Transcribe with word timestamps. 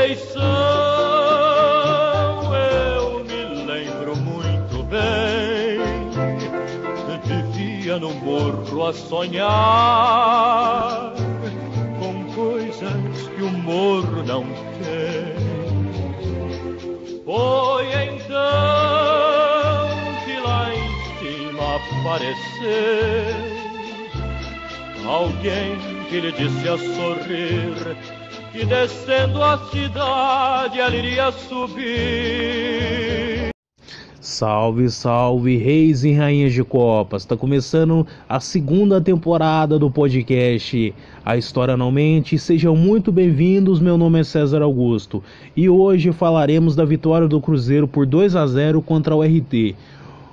Conceição, 0.00 0.40
eu 2.54 3.22
me 3.22 3.44
lembro 3.66 4.16
muito 4.16 4.82
bem. 4.84 5.78
Vivia 7.26 7.98
no 7.98 8.14
morro 8.14 8.86
a 8.86 8.94
sonhar 8.94 9.52
com 11.98 12.24
coisas 12.34 13.28
que 13.36 13.42
o 13.42 13.50
morro 13.50 14.22
não 14.24 14.44
tem. 14.80 15.34
Foi 17.22 17.84
então 17.92 18.24
que 20.24 20.40
lá 20.40 20.72
em 20.74 20.88
cima 21.18 21.76
apareceu 21.76 23.36
alguém 25.06 25.78
que 26.08 26.20
lhe 26.20 26.32
disse 26.32 26.68
a 26.68 26.78
sorrir 26.78 28.19
que 28.52 28.64
descendo 28.64 29.42
a 29.42 29.58
cidade 29.70 30.80
ela 30.80 30.96
iria 30.96 31.30
subir. 31.30 31.90
Salve, 34.20 34.90
salve, 34.90 35.56
reis 35.56 36.04
e 36.04 36.12
rainhas 36.12 36.52
de 36.52 36.62
copas! 36.62 37.22
Está 37.22 37.36
começando 37.36 38.06
a 38.28 38.38
segunda 38.40 39.00
temporada 39.00 39.78
do 39.78 39.90
podcast 39.90 40.94
A 41.24 41.36
História 41.36 41.76
Não 41.76 41.90
Mente. 41.90 42.38
Sejam 42.38 42.76
muito 42.76 43.10
bem-vindos. 43.10 43.80
Meu 43.80 43.96
nome 43.96 44.20
é 44.20 44.24
César 44.24 44.62
Augusto 44.62 45.22
e 45.56 45.68
hoje 45.68 46.12
falaremos 46.12 46.76
da 46.76 46.84
vitória 46.84 47.28
do 47.28 47.40
Cruzeiro 47.40 47.88
por 47.88 48.04
2 48.04 48.36
a 48.36 48.46
0 48.46 48.82
contra 48.82 49.14
o 49.14 49.22
RT. 49.22 49.74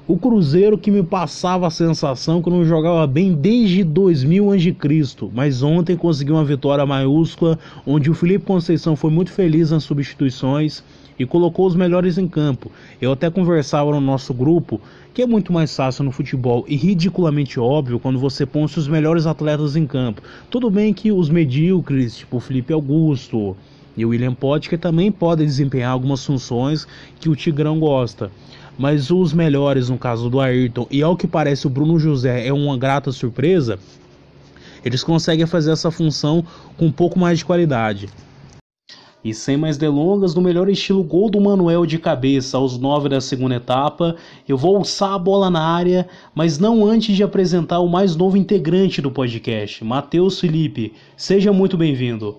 O 0.07 0.17
Cruzeiro 0.17 0.77
que 0.77 0.89
me 0.89 1.03
passava 1.03 1.67
a 1.67 1.70
sensação 1.70 2.41
que 2.41 2.49
não 2.49 2.63
jogava 2.63 3.05
bem 3.05 3.34
desde 3.34 3.84
2000 3.84 4.53
a.C., 4.53 5.30
mas 5.33 5.61
ontem 5.61 5.97
conseguiu 5.97 6.36
uma 6.36 6.45
vitória 6.45 6.86
maiúscula, 6.86 7.59
onde 7.86 8.09
o 8.09 8.14
Felipe 8.14 8.45
Conceição 8.45 8.95
foi 8.95 9.11
muito 9.11 9.33
feliz 9.33 9.72
nas 9.72 9.83
substituições 9.83 10.81
e 11.19 11.25
colocou 11.25 11.67
os 11.67 11.75
melhores 11.75 12.17
em 12.17 12.25
campo. 12.25 12.72
Eu 13.02 13.11
até 13.11 13.30
conversava 13.30 13.91
no 13.91 13.99
nosso 13.99 14.33
grupo 14.33 14.80
que 15.14 15.23
é 15.23 15.27
muito 15.27 15.52
mais 15.52 15.75
fácil 15.75 16.05
no 16.05 16.11
futebol 16.11 16.64
e 16.69 16.77
ridiculamente 16.77 17.59
óbvio 17.59 17.99
quando 17.99 18.17
você 18.17 18.45
põe 18.45 18.64
os 18.64 18.88
melhores 18.88 19.25
atletas 19.25 19.75
em 19.75 19.86
campo. 19.86 20.21
Tudo 20.49 20.71
bem 20.71 20.94
que 20.94 21.11
os 21.11 21.27
medíocres, 21.27 22.16
tipo 22.16 22.39
Felipe 22.39 22.71
Augusto 22.71 23.58
e 23.97 24.05
o 24.05 24.09
William 24.09 24.33
Potker, 24.33 24.80
também 24.80 25.11
podem 25.11 25.45
desempenhar 25.45 25.92
algumas 25.92 26.25
funções 26.25 26.88
que 27.19 27.27
o 27.27 27.36
Tigrão 27.36 27.77
gosta 27.77 28.31
mas 28.78 29.09
os 29.09 29.33
melhores, 29.33 29.89
no 29.89 29.97
caso 29.97 30.30
do 30.30 30.39
Ayrton, 30.39 30.88
e 30.92 31.02
ao 31.02 31.17
que 31.17 31.28
parece 31.28 31.66
o 31.66 31.70
Bruno 31.70 31.97
José 31.97 32.45
é 32.47 32.53
uma 32.53 32.78
grata 32.78 33.11
surpresa, 33.11 33.80
eles 34.86 35.03
conseguem 35.03 35.45
fazer 35.45 35.72
essa 35.72 35.92
função 35.92 36.45
com 36.78 36.86
um 36.86 36.92
pouco 36.92 37.17
mais 37.20 37.39
de 37.39 37.45
qualidade. 37.45 38.08
E 39.23 39.33
sem 39.33 39.58
mais 39.58 39.78
delongas, 39.78 40.33
no 40.36 40.42
melhor 40.42 40.70
estilo 40.70 41.03
gol 41.03 41.30
do 41.30 41.42
Manuel 41.42 41.86
de 41.86 41.98
cabeça 41.98 42.55
aos 42.55 42.78
9 42.78 43.09
da 43.09 43.20
segunda 43.20 43.55
etapa, 43.55 44.16
eu 44.48 44.55
vou 44.55 44.78
alçar 44.78 45.14
a 45.14 45.20
bola 45.20 45.50
na 45.50 45.61
área, 45.61 46.08
mas 46.33 46.59
não 46.59 46.86
antes 46.86 47.16
de 47.16 47.23
apresentar 47.23 47.80
o 47.80 47.89
mais 47.89 48.16
novo 48.16 48.38
integrante 48.38 49.02
do 49.02 49.11
podcast, 49.11 49.83
Matheus 49.83 50.39
Felipe. 50.39 50.94
Seja 51.17 51.52
muito 51.52 51.75
bem-vindo. 51.75 52.38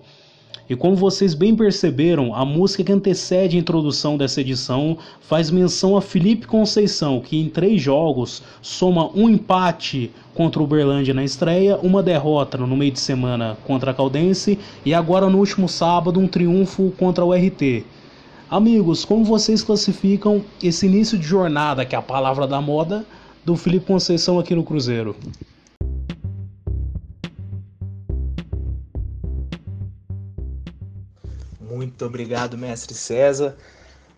E 0.69 0.75
como 0.75 0.95
vocês 0.95 1.33
bem 1.33 1.55
perceberam, 1.55 2.35
a 2.35 2.45
música 2.45 2.83
que 2.83 2.91
antecede 2.91 3.57
a 3.57 3.59
introdução 3.59 4.15
dessa 4.15 4.39
edição 4.39 4.99
faz 5.19 5.49
menção 5.49 5.97
a 5.97 6.01
Felipe 6.01 6.45
Conceição, 6.45 7.19
que 7.21 7.41
em 7.41 7.49
três 7.49 7.81
jogos 7.81 8.43
soma 8.61 9.09
um 9.15 9.27
empate 9.27 10.11
contra 10.35 10.61
o 10.61 10.65
Uberlândia 10.65 11.11
na 11.11 11.23
estreia, 11.23 11.79
uma 11.81 12.03
derrota 12.03 12.55
no 12.55 12.77
meio 12.77 12.91
de 12.91 12.99
semana 12.99 13.57
contra 13.65 13.89
a 13.89 13.93
Caldense 13.95 14.59
e 14.85 14.93
agora 14.93 15.27
no 15.27 15.39
último 15.39 15.67
sábado 15.67 16.19
um 16.19 16.27
triunfo 16.27 16.93
contra 16.99 17.25
o 17.25 17.33
RT. 17.33 17.83
Amigos, 18.47 19.03
como 19.03 19.25
vocês 19.25 19.63
classificam 19.63 20.43
esse 20.61 20.85
início 20.85 21.17
de 21.17 21.25
jornada, 21.25 21.83
que 21.83 21.95
é 21.95 21.97
a 21.97 22.01
palavra 22.03 22.45
da 22.45 22.61
moda, 22.61 23.03
do 23.43 23.55
Felipe 23.55 23.87
Conceição 23.87 24.37
aqui 24.37 24.53
no 24.53 24.63
Cruzeiro? 24.63 25.15
Muito 31.69 32.03
obrigado, 32.03 32.57
mestre 32.57 32.95
César. 32.95 33.55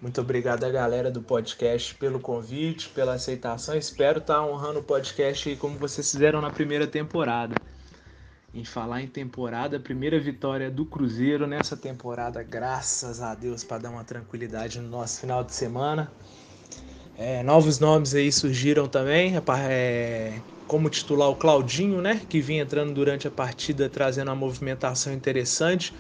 Muito 0.01 0.21
obrigado 0.21 0.63
a 0.63 0.69
galera 0.69 1.11
do 1.11 1.21
podcast 1.21 1.93
pelo 1.95 2.17
convite, 2.17 2.87
pela 2.89 3.15
aceitação. 3.15 3.75
Espero 3.75 4.19
estar 4.19 4.41
honrando 4.41 4.79
o 4.79 4.83
podcast 4.83 5.53
como 5.57 5.77
vocês 5.77 6.09
fizeram 6.09 6.39
na 6.39 6.49
primeira 6.49 6.87
temporada. 6.87 7.55
Em 8.53 8.63
falar 8.63 9.01
em 9.01 9.07
temporada, 9.07 9.79
primeira 9.81 10.17
vitória 10.17 10.71
do 10.71 10.85
Cruzeiro 10.85 11.45
nessa 11.45 11.75
temporada, 11.75 12.41
graças 12.41 13.21
a 13.21 13.35
Deus, 13.35 13.65
para 13.65 13.79
dar 13.79 13.89
uma 13.89 14.05
tranquilidade 14.05 14.79
no 14.79 14.87
nosso 14.87 15.19
final 15.19 15.43
de 15.43 15.53
semana. 15.53 16.09
É, 17.17 17.43
novos 17.43 17.79
nomes 17.79 18.15
aí 18.15 18.31
surgiram 18.31 18.87
também, 18.87 19.33
é, 19.69 20.39
como 20.67 20.89
titular 20.89 21.29
o 21.29 21.35
Claudinho, 21.35 22.01
né, 22.01 22.21
que 22.29 22.39
vinha 22.39 22.63
entrando 22.63 22.93
durante 22.93 23.27
a 23.27 23.31
partida 23.31 23.89
trazendo 23.89 24.29
uma 24.29 24.35
movimentação 24.35 25.13
interessante. 25.13 25.93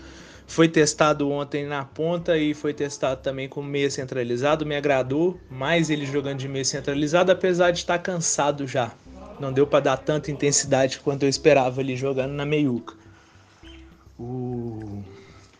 Foi 0.47 0.67
testado 0.67 1.29
ontem 1.29 1.65
na 1.65 1.85
ponta 1.85 2.37
e 2.37 2.53
foi 2.53 2.73
testado 2.73 3.21
também 3.21 3.47
com 3.47 3.61
meia 3.61 3.89
centralizado. 3.89 4.65
Me 4.65 4.75
agradou 4.75 5.39
mais 5.49 5.89
ele 5.89 6.05
jogando 6.05 6.39
de 6.39 6.47
meia 6.47 6.65
centralizado, 6.65 7.31
apesar 7.31 7.71
de 7.71 7.79
estar 7.79 7.99
cansado 7.99 8.67
já. 8.67 8.91
Não 9.39 9.51
deu 9.51 9.65
para 9.65 9.79
dar 9.79 9.97
tanta 9.97 10.29
intensidade 10.29 10.99
quanto 10.99 11.23
eu 11.23 11.29
esperava 11.29 11.81
ali 11.81 11.95
jogando 11.95 12.33
na 12.33 12.45
meiuca. 12.45 12.93
O 14.19 15.03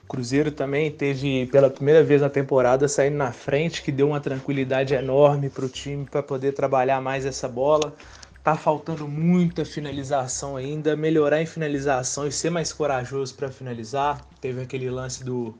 Cruzeiro 0.07 0.51
também 0.51 0.91
teve 0.91 1.45
pela 1.47 1.69
primeira 1.69 2.03
vez 2.03 2.21
na 2.21 2.29
temporada 2.29 2.87
saindo 2.87 3.15
na 3.15 3.31
frente, 3.31 3.81
que 3.81 3.91
deu 3.91 4.09
uma 4.09 4.19
tranquilidade 4.19 4.93
enorme 4.93 5.49
para 5.49 5.65
o 5.65 5.69
time 5.69 6.05
para 6.05 6.21
poder 6.21 6.51
trabalhar 6.51 6.99
mais 7.01 7.25
essa 7.25 7.47
bola. 7.47 7.95
Tá 8.43 8.55
faltando 8.55 9.07
muita 9.07 9.63
finalização 9.63 10.57
ainda, 10.57 10.95
melhorar 10.95 11.41
em 11.41 11.45
finalização 11.45 12.27
e 12.27 12.31
ser 12.31 12.49
mais 12.49 12.73
corajoso 12.73 13.33
para 13.35 13.49
finalizar. 13.49 14.19
Teve 14.41 14.61
aquele 14.61 14.89
lance 14.89 15.23
do 15.23 15.57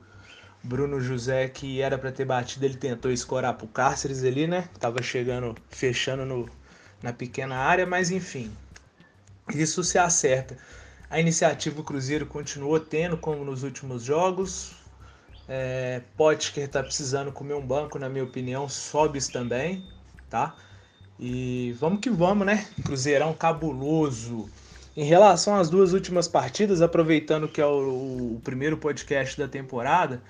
Bruno 0.63 0.99
José 0.99 1.47
que 1.47 1.81
era 1.81 1.97
para 1.97 2.11
ter 2.11 2.25
batido, 2.25 2.65
ele 2.65 2.75
tentou 2.75 3.11
escorar 3.11 3.53
pro 3.53 3.67
Cáceres 3.67 4.23
ali, 4.23 4.47
né? 4.47 4.67
Tava 4.79 5.01
chegando, 5.01 5.55
fechando 5.69 6.25
no, 6.25 6.49
na 7.01 7.13
pequena 7.13 7.55
área, 7.55 7.85
mas 7.85 8.11
enfim. 8.11 8.51
Isso 9.53 9.83
se 9.83 9.97
acerta. 9.97 10.57
A 11.09 11.19
iniciativa 11.19 11.81
o 11.81 11.83
Cruzeiro 11.83 12.25
continuou 12.25 12.79
tendo, 12.79 13.17
como 13.17 13.43
nos 13.43 13.63
últimos 13.63 14.03
jogos. 14.03 14.73
É, 15.47 16.01
Potker 16.15 16.67
tá 16.69 16.81
precisando 16.81 17.31
comer 17.31 17.55
um 17.55 17.65
banco, 17.65 17.99
na 17.99 18.07
minha 18.07 18.23
opinião, 18.23 18.69
sobe 18.69 19.19
também, 19.29 19.85
tá? 20.29 20.55
E 21.19 21.75
vamos 21.79 21.99
que 21.99 22.09
vamos, 22.09 22.45
né? 22.45 22.65
Cruzeirão 22.83 23.33
cabuloso. 23.33 24.49
Em 24.95 25.05
relação 25.05 25.55
às 25.55 25.69
duas 25.69 25.93
últimas 25.93 26.27
partidas, 26.27 26.81
aproveitando 26.81 27.47
que 27.47 27.61
é 27.61 27.65
o, 27.65 28.35
o, 28.35 28.41
primeiro 28.43 28.77
podcast 28.77 29.37
da 29.37 29.47
temporada, 29.47 30.21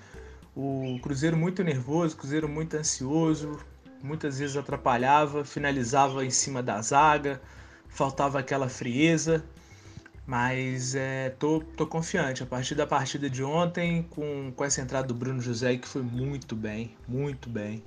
o 0.54 1.00
Cruzeiro 1.02 1.36
muito 1.36 1.64
nervoso, 1.64 2.16
Cruzeiro 2.16 2.48
muito 2.48 2.76
ansioso, 2.76 3.58
muitas 4.02 4.38
vezes 4.38 4.56
atrapalhava, 4.56 5.44
finalizava 5.44 6.24
em 6.24 6.30
cima 6.30 6.62
da 6.62 6.80
zaga, 6.80 7.40
faltava 7.88 8.38
aquela 8.38 8.68
frieza. 8.68 9.44
Mas 10.24 10.94
é, 10.94 11.30
tô, 11.30 11.60
tô 11.76 11.84
confiante. 11.84 12.44
A 12.44 12.46
partir 12.46 12.76
da 12.76 12.86
partida 12.86 13.28
de 13.28 13.42
ontem, 13.42 14.06
com, 14.10 14.52
com 14.54 14.64
essa 14.64 14.80
entrada 14.80 15.08
do 15.08 15.14
Bruno 15.14 15.40
José, 15.40 15.76
que 15.76 15.88
foi 15.88 16.02
muito 16.02 16.54
bem, 16.54 16.96
muito 17.08 17.50
bem 17.50 17.82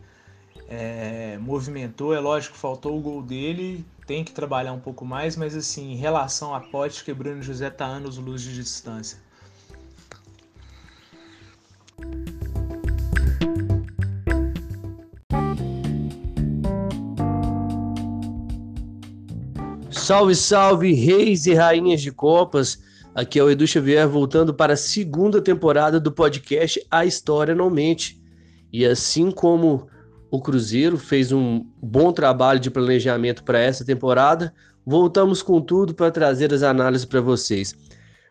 é, 0.68 1.38
movimentou. 1.40 2.14
É 2.14 2.19
lógico, 2.19 2.58
faltou 2.58 2.97
o 2.97 3.02
gol 3.02 3.22
dele, 3.22 3.85
tem 4.05 4.23
que 4.23 4.31
trabalhar 4.31 4.73
um 4.73 4.79
pouco 4.79 5.03
mais, 5.03 5.35
mas 5.35 5.55
assim, 5.55 5.91
em 5.91 5.96
relação 5.96 6.53
a 6.53 6.59
Pote, 6.59 7.03
que 7.03 7.13
Bruno 7.13 7.41
José 7.41 7.69
tá 7.69 7.85
anos 7.85 8.17
luz 8.17 8.41
de 8.41 8.53
distância. 8.53 9.17
Salve, 19.90 20.35
salve, 20.35 20.93
reis 20.93 21.47
e 21.47 21.55
rainhas 21.55 21.99
de 21.99 22.11
copas. 22.11 22.79
Aqui 23.16 23.40
é 23.40 23.43
o 23.43 23.49
Edu 23.49 23.66
Xavier 23.66 24.08
voltando 24.08 24.53
para 24.53 24.73
a 24.73 24.78
segunda 24.78 25.41
temporada 25.41 25.99
do 25.99 26.11
podcast 26.11 26.85
A 26.91 27.05
História 27.05 27.55
Não 27.55 27.72
Mente. 27.72 28.22
E 28.72 28.85
assim 28.85 29.31
como 29.31 29.87
o 30.35 30.41
Cruzeiro 30.41 30.97
fez 30.97 31.32
um 31.32 31.66
bom 31.82 32.11
trabalho 32.11 32.59
de 32.59 32.70
planejamento 32.70 33.41
para 33.41 33.58
essa 33.58 33.85
temporada. 33.85 34.53
Voltamos 34.85 35.41
com 35.41 35.61
tudo 35.61 35.93
para 35.93 36.11
trazer 36.11 36.53
as 36.53 36.61
análises 36.61 37.05
para 37.05 37.22
vocês. 37.22 37.73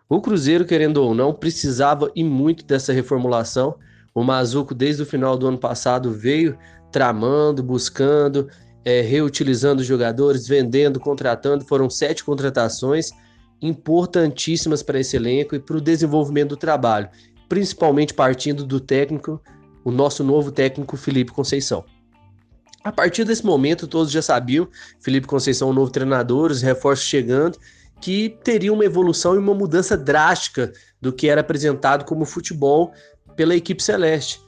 O 0.07 0.21
Cruzeiro, 0.21 0.67
querendo 0.67 0.99
ou 0.99 1.15
não, 1.15 1.33
precisava 1.33 2.11
e 2.15 2.23
muito 2.23 2.63
dessa 2.67 2.93
reformulação. 2.93 3.77
O 4.15 4.23
Mazuco, 4.23 4.75
desde 4.75 5.03
o 5.03 5.07
final 5.07 5.39
do 5.39 5.47
ano 5.47 5.57
passado, 5.57 6.13
veio 6.13 6.59
tramando, 6.93 7.63
buscando, 7.63 8.51
é, 8.85 9.01
reutilizando 9.01 9.83
jogadores, 9.83 10.47
vendendo, 10.47 11.01
contratando. 11.01 11.65
Foram 11.65 11.89
sete 11.89 12.23
contratações 12.23 13.13
importantíssimas 13.63 14.83
para 14.83 15.01
esse 15.01 15.17
elenco 15.17 15.55
e 15.55 15.59
para 15.59 15.79
o 15.79 15.81
desenvolvimento 15.81 16.51
do 16.51 16.57
trabalho. 16.57 17.09
principalmente 17.49 18.13
partindo 18.13 18.65
do 18.65 18.81
técnico, 18.81 19.41
o 19.85 19.91
nosso 19.91 20.25
novo 20.25 20.51
técnico 20.51 20.97
Felipe 20.97 21.31
Conceição. 21.31 21.85
A 22.85 22.93
partir 22.93 23.25
desse 23.25 23.43
momento, 23.47 23.89
todos 23.89 24.13
já 24.13 24.21
sabiam, 24.21 24.69
Felipe 25.01 25.27
Conceição, 25.27 25.73
novo 25.73 25.91
treinador, 25.91 26.51
os 26.51 26.61
reforços 26.61 27.07
chegando, 27.07 27.59
que 27.99 28.39
teria 28.45 28.71
uma 28.71 28.85
evolução 28.85 29.35
e 29.35 29.39
uma 29.39 29.55
mudança 29.55 29.97
drástica 29.97 30.71
do 31.01 31.11
que 31.11 31.27
era 31.31 31.41
apresentado 31.41 32.05
como 32.05 32.27
futebol 32.27 32.93
pela 33.35 33.57
equipe 33.57 33.83
celeste. 33.83 34.39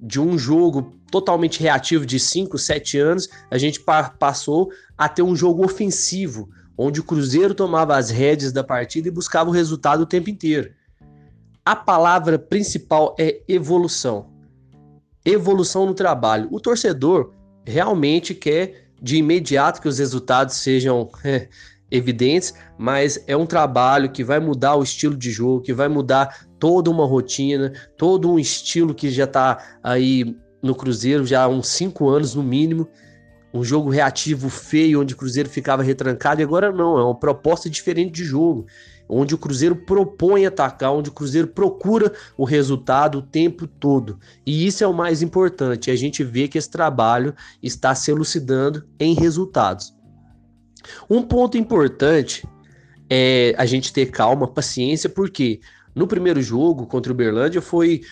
De 0.00 0.18
um 0.18 0.38
jogo 0.38 0.98
totalmente 1.10 1.60
reativo 1.60 2.06
de 2.06 2.18
5, 2.18 2.56
7 2.56 2.98
anos, 2.98 3.28
a 3.50 3.58
gente 3.58 3.78
pa 3.80 4.08
passou 4.08 4.72
a 4.96 5.06
ter 5.06 5.20
um 5.22 5.36
jogo 5.36 5.62
ofensivo, 5.62 6.48
onde 6.78 7.00
o 7.00 7.04
Cruzeiro 7.04 7.52
tomava 7.52 7.98
as 7.98 8.08
rédeas 8.08 8.50
da 8.50 8.64
partida 8.64 9.08
e 9.08 9.10
buscava 9.10 9.50
o 9.50 9.52
resultado 9.52 10.00
o 10.00 10.06
tempo 10.06 10.30
inteiro. 10.30 10.72
A 11.62 11.76
palavra 11.76 12.38
principal 12.38 13.14
é 13.20 13.42
evolução. 13.46 14.30
Evolução 15.22 15.84
no 15.84 15.94
trabalho. 15.94 16.48
O 16.50 16.58
torcedor 16.58 17.43
realmente 17.66 18.34
quer 18.34 18.88
de 19.00 19.16
imediato 19.16 19.80
que 19.80 19.88
os 19.88 19.98
resultados 19.98 20.56
sejam 20.56 21.10
é, 21.24 21.48
evidentes, 21.90 22.54
mas 22.78 23.22
é 23.26 23.36
um 23.36 23.46
trabalho 23.46 24.10
que 24.10 24.24
vai 24.24 24.40
mudar 24.40 24.76
o 24.76 24.82
estilo 24.82 25.16
de 25.16 25.30
jogo, 25.30 25.62
que 25.62 25.72
vai 25.72 25.88
mudar 25.88 26.46
toda 26.58 26.90
uma 26.90 27.06
rotina, 27.06 27.72
todo 27.96 28.30
um 28.30 28.38
estilo 28.38 28.94
que 28.94 29.10
já 29.10 29.24
está 29.24 29.78
aí 29.82 30.36
no 30.62 30.74
Cruzeiro 30.74 31.26
já 31.26 31.42
há 31.42 31.48
uns 31.48 31.68
cinco 31.68 32.08
anos 32.08 32.34
no 32.34 32.42
mínimo. 32.42 32.88
Um 33.52 33.62
jogo 33.62 33.88
reativo 33.88 34.48
feio, 34.48 35.00
onde 35.00 35.14
o 35.14 35.16
Cruzeiro 35.16 35.48
ficava 35.48 35.82
retrancado, 35.82 36.40
e 36.40 36.44
agora 36.44 36.72
não, 36.72 36.98
é 36.98 37.04
uma 37.04 37.14
proposta 37.14 37.70
diferente 37.70 38.12
de 38.12 38.24
jogo, 38.24 38.66
onde 39.08 39.34
o 39.34 39.38
Cruzeiro 39.38 39.76
propõe 39.76 40.46
atacar, 40.46 40.92
onde 40.92 41.10
o 41.10 41.12
Cruzeiro 41.12 41.48
procura 41.48 42.12
o 42.36 42.44
resultado 42.44 43.18
o 43.18 43.22
tempo 43.22 43.66
todo. 43.66 44.18
E 44.46 44.66
isso 44.66 44.82
é 44.82 44.86
o 44.86 44.94
mais 44.94 45.22
importante, 45.22 45.90
a 45.90 45.96
gente 45.96 46.24
vê 46.24 46.48
que 46.48 46.58
esse 46.58 46.70
trabalho 46.70 47.34
está 47.62 47.94
se 47.94 48.10
elucidando 48.10 48.84
em 48.98 49.14
resultados. 49.14 49.94
Um 51.08 51.22
ponto 51.22 51.56
importante 51.56 52.46
é 53.08 53.54
a 53.56 53.66
gente 53.66 53.92
ter 53.92 54.06
calma, 54.06 54.46
paciência, 54.46 55.08
porque 55.08 55.60
no 55.94 56.06
primeiro 56.06 56.42
jogo 56.42 56.86
contra 56.86 57.12
o 57.12 57.16
Berlândia 57.16 57.62
foi 57.62 58.02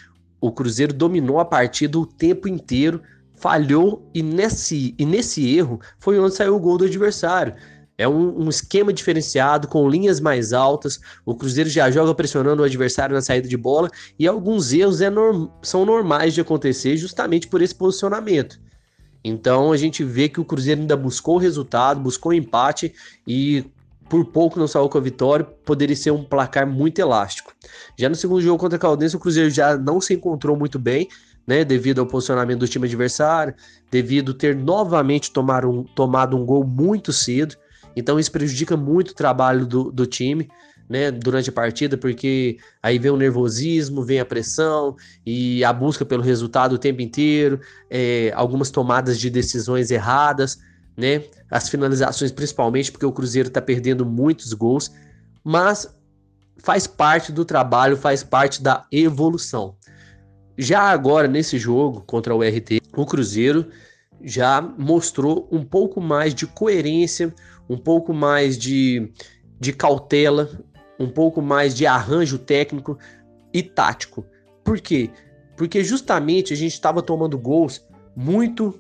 o 0.41 0.51
Cruzeiro 0.51 0.93
dominou 0.93 1.39
a 1.39 1.45
partida 1.45 1.99
o 1.99 2.07
tempo 2.07 2.49
inteiro, 2.49 3.01
falhou 3.37 4.09
e 4.13 4.23
nesse, 4.23 4.95
e 4.99 5.07
nesse 5.07 5.57
erro 5.57 5.81
foi 5.99 6.19
onde 6.19 6.35
saiu 6.35 6.57
o 6.57 6.61
gol 6.61 6.79
do 6.79 6.85
adversário. 6.85 7.55
É 8.03 8.09
um, 8.09 8.47
um, 8.47 8.49
esquema 8.49 8.93
diferenciado, 8.93 9.69
com 9.69 9.89
linhas 9.89 10.19
mais 10.19 10.53
altas. 10.53 10.99
O 11.25 11.37
Cruzeiro 11.37 11.71
já 11.71 11.89
joga 11.89 12.13
pressionando 12.13 12.61
o 12.61 12.65
adversário 12.65 13.15
na 13.15 13.23
saída 13.23 13.47
de 13.47 13.57
bola 13.57 13.89
e 14.19 14.27
alguns 14.27 14.73
erros 14.73 15.01
é 15.01 15.09
norm, 15.09 15.47
são 15.63 15.87
normais 15.87 16.35
de 16.35 16.41
acontecer 16.41 16.97
justamente 16.97 17.47
por 17.47 17.63
esse 17.63 17.73
posicionamento. 17.73 18.59
Então 19.23 19.71
a 19.71 19.77
gente 19.77 20.03
vê 20.03 20.29
que 20.29 20.41
o 20.41 20.45
Cruzeiro 20.45 20.81
ainda 20.81 20.97
buscou 20.97 21.37
o 21.37 21.39
resultado, 21.39 22.01
buscou 22.01 22.33
o 22.33 22.35
empate 22.35 22.93
e 23.25 23.65
por 24.09 24.25
pouco 24.25 24.59
não 24.59 24.67
saiu 24.67 24.89
com 24.89 24.99
a 24.99 25.01
vitória, 25.01 25.47
poderia 25.65 25.95
ser 25.95 26.11
um 26.11 26.25
placar 26.25 26.67
muito 26.67 26.99
elástico. 26.99 27.53
Já 27.97 28.09
no 28.09 28.17
segundo 28.17 28.43
jogo 28.43 28.59
contra 28.59 28.77
a 28.77 28.81
Caldense, 28.81 29.15
o 29.15 29.21
Cruzeiro 29.21 29.49
já 29.49 29.79
não 29.79 30.01
se 30.01 30.13
encontrou 30.13 30.57
muito 30.57 30.77
bem, 30.77 31.07
né, 31.47 31.65
devido 31.65 32.01
ao 32.01 32.07
posicionamento 32.07 32.59
do 32.59 32.69
time 32.69 32.89
adversário, 32.89 33.55
devido 33.93 34.35
ter 34.35 34.57
novamente 34.57 35.33
tomar 35.33 35.65
um, 35.65 35.85
tomado 35.85 36.37
um 36.37 36.45
gol 36.45 36.65
muito 36.65 37.13
cedo. 37.13 37.55
Então 37.95 38.19
isso 38.19 38.31
prejudica 38.31 38.77
muito 38.77 39.11
o 39.11 39.15
trabalho 39.15 39.67
do, 39.67 39.91
do 39.91 40.07
time 40.07 40.49
né, 40.89 41.11
durante 41.11 41.49
a 41.49 41.53
partida, 41.53 41.97
porque 41.97 42.59
aí 42.83 42.99
vem 42.99 43.11
o 43.11 43.17
nervosismo, 43.17 44.03
vem 44.03 44.21
a 44.21 44.25
pressão 44.25 44.95
e 45.25 45.65
a 45.65 45.73
busca 45.73 46.05
pelo 46.05 46.23
resultado 46.23 46.75
o 46.75 46.79
tempo 46.79 47.01
inteiro, 47.01 47.61
é, 47.89 48.31
algumas 48.35 48.71
tomadas 48.71 49.19
de 49.19 49.31
decisões 49.31 49.91
erradas, 49.91 50.59
né, 50.97 51.25
as 51.51 51.69
finalizações 51.69 52.31
principalmente, 52.31 52.93
porque 52.93 53.07
o 53.07 53.13
Cruzeiro 53.13 53.49
está 53.49 53.63
perdendo 53.63 54.05
muitos 54.05 54.53
gols, 54.53 54.93
mas 55.43 55.89
faz 56.59 56.87
parte 56.87 57.33
do 57.33 57.45
trabalho, 57.45 57.97
faz 57.97 58.23
parte 58.23 58.63
da 58.63 58.85
evolução. 58.93 59.77
Já 60.59 60.83
agora, 60.83 61.27
nesse 61.27 61.59
jogo 61.59 62.03
contra 62.03 62.35
o 62.35 62.43
RT, 62.43 62.83
o 62.95 63.07
Cruzeiro 63.07 63.67
já 64.23 64.61
mostrou 64.61 65.49
um 65.51 65.65
pouco 65.65 66.01
mais 66.01 66.35
de 66.35 66.47
coerência, 66.47 67.35
um 67.73 67.79
pouco 67.79 68.13
mais 68.13 68.59
de, 68.59 69.11
de 69.59 69.73
cautela 69.73 70.51
um 70.99 71.09
pouco 71.09 71.43
mais 71.43 71.75
de 71.75 71.87
arranjo 71.87 72.39
técnico 72.39 72.99
e 73.53 73.63
tático. 73.63 74.25
Por 74.65 74.81
quê? 74.81 75.11
Porque 75.57 75.83
justamente 75.83 76.53
a 76.53 76.57
gente 76.57 76.73
estava 76.73 77.03
tomando 77.03 77.39
gols 77.39 77.85
muito, 78.15 78.79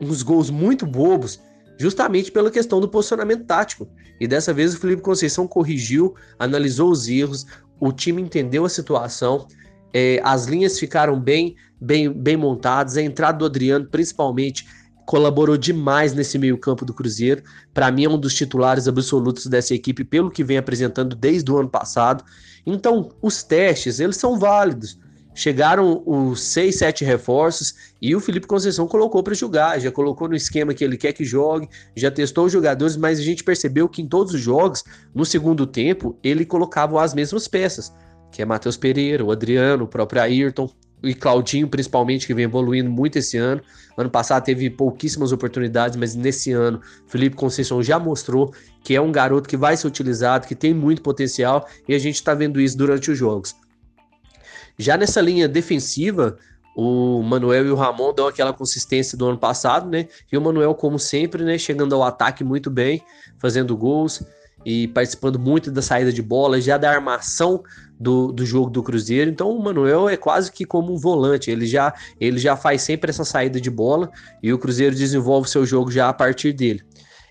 uns 0.00 0.22
gols 0.22 0.50
muito 0.50 0.86
bobos, 0.86 1.40
justamente 1.78 2.30
pela 2.30 2.50
questão 2.50 2.80
do 2.80 2.88
posicionamento 2.88 3.44
tático. 3.44 3.88
E 4.20 4.26
dessa 4.26 4.52
vez 4.52 4.74
o 4.74 4.78
Felipe 4.78 5.02
Conceição 5.02 5.46
corrigiu, 5.46 6.14
analisou 6.38 6.90
os 6.90 7.08
erros, 7.08 7.46
o 7.80 7.92
time 7.92 8.22
entendeu 8.22 8.64
a 8.64 8.68
situação, 8.68 9.46
é, 9.92 10.20
as 10.22 10.44
linhas 10.46 10.78
ficaram 10.78 11.18
bem, 11.18 11.56
bem, 11.80 12.12
bem 12.12 12.36
montadas, 12.36 12.96
a 12.96 13.02
entrada 13.02 13.38
do 13.38 13.46
Adriano, 13.46 13.86
principalmente, 13.86 14.66
colaborou 15.08 15.56
demais 15.56 16.12
nesse 16.12 16.38
meio-campo 16.38 16.84
do 16.84 16.92
Cruzeiro. 16.92 17.42
Para 17.72 17.90
mim, 17.90 18.04
é 18.04 18.08
um 18.10 18.18
dos 18.18 18.34
titulares 18.34 18.86
absolutos 18.86 19.46
dessa 19.46 19.74
equipe, 19.74 20.04
pelo 20.04 20.30
que 20.30 20.44
vem 20.44 20.58
apresentando 20.58 21.16
desde 21.16 21.50
o 21.50 21.56
ano 21.56 21.70
passado. 21.70 22.22
Então, 22.66 23.08
os 23.22 23.42
testes, 23.42 24.00
eles 24.00 24.18
são 24.18 24.38
válidos. 24.38 24.98
Chegaram 25.34 26.02
os 26.04 26.42
seis, 26.42 26.76
sete 26.76 27.06
reforços 27.06 27.94
e 28.02 28.14
o 28.14 28.20
Felipe 28.20 28.46
Conceição 28.46 28.86
colocou 28.86 29.22
para 29.22 29.32
jogar, 29.32 29.80
já 29.80 29.90
colocou 29.90 30.28
no 30.28 30.36
esquema 30.36 30.74
que 30.74 30.84
ele 30.84 30.98
quer 30.98 31.14
que 31.14 31.24
jogue, 31.24 31.70
já 31.96 32.10
testou 32.10 32.44
os 32.44 32.52
jogadores, 32.52 32.94
mas 32.94 33.18
a 33.18 33.22
gente 33.22 33.42
percebeu 33.42 33.88
que 33.88 34.02
em 34.02 34.06
todos 34.06 34.34
os 34.34 34.40
jogos, 34.42 34.84
no 35.14 35.24
segundo 35.24 35.66
tempo, 35.66 36.18
ele 36.22 36.44
colocava 36.44 37.02
as 37.02 37.14
mesmas 37.14 37.48
peças, 37.48 37.90
que 38.30 38.42
é 38.42 38.44
Matheus 38.44 38.76
Pereira, 38.76 39.24
o 39.24 39.32
Adriano, 39.32 39.84
o 39.84 39.88
próprio 39.88 40.20
Ayrton, 40.20 40.68
e 41.02 41.14
Claudinho, 41.14 41.68
principalmente, 41.68 42.26
que 42.26 42.34
vem 42.34 42.44
evoluindo 42.44 42.90
muito 42.90 43.18
esse 43.18 43.36
ano. 43.36 43.60
Ano 43.96 44.10
passado 44.10 44.44
teve 44.44 44.68
pouquíssimas 44.70 45.32
oportunidades, 45.32 45.96
mas 45.96 46.14
nesse 46.14 46.52
ano, 46.52 46.80
Felipe 47.06 47.36
Conceição 47.36 47.82
já 47.82 47.98
mostrou 47.98 48.52
que 48.82 48.94
é 48.94 49.00
um 49.00 49.12
garoto 49.12 49.48
que 49.48 49.56
vai 49.56 49.76
ser 49.76 49.86
utilizado, 49.86 50.46
que 50.46 50.54
tem 50.54 50.72
muito 50.72 51.02
potencial, 51.02 51.68
e 51.86 51.94
a 51.94 51.98
gente 51.98 52.16
está 52.16 52.34
vendo 52.34 52.60
isso 52.60 52.76
durante 52.76 53.10
os 53.10 53.18
jogos. 53.18 53.54
Já 54.78 54.96
nessa 54.96 55.20
linha 55.20 55.48
defensiva, 55.48 56.36
o 56.76 57.22
Manuel 57.22 57.66
e 57.66 57.70
o 57.70 57.74
Ramon 57.74 58.14
dão 58.14 58.28
aquela 58.28 58.52
consistência 58.52 59.18
do 59.18 59.26
ano 59.26 59.38
passado, 59.38 59.90
né? 59.90 60.06
E 60.30 60.38
o 60.38 60.40
Manuel, 60.40 60.74
como 60.74 60.96
sempre, 60.96 61.42
né, 61.44 61.58
chegando 61.58 61.94
ao 61.94 62.04
ataque 62.04 62.44
muito 62.44 62.70
bem, 62.70 63.02
fazendo 63.38 63.76
gols 63.76 64.22
e 64.64 64.86
participando 64.88 65.38
muito 65.38 65.72
da 65.72 65.82
saída 65.82 66.12
de 66.12 66.22
bola, 66.22 66.60
já 66.60 66.76
da 66.76 66.90
armação 66.90 67.64
do, 67.98 68.32
do 68.32 68.44
jogo 68.46 68.70
do 68.70 68.82
Cruzeiro. 68.82 69.30
Então 69.30 69.50
o 69.50 69.62
Manuel 69.62 70.08
é 70.08 70.16
quase 70.16 70.52
que 70.52 70.64
como 70.64 70.92
um 70.92 70.96
volante, 70.96 71.50
ele 71.50 71.66
já, 71.66 71.92
ele 72.20 72.38
já 72.38 72.56
faz 72.56 72.82
sempre 72.82 73.10
essa 73.10 73.24
saída 73.24 73.60
de 73.60 73.70
bola 73.70 74.10
e 74.42 74.52
o 74.52 74.58
Cruzeiro 74.58 74.94
desenvolve 74.94 75.48
seu 75.48 75.66
jogo 75.66 75.90
já 75.90 76.08
a 76.08 76.12
partir 76.12 76.52
dele. 76.52 76.82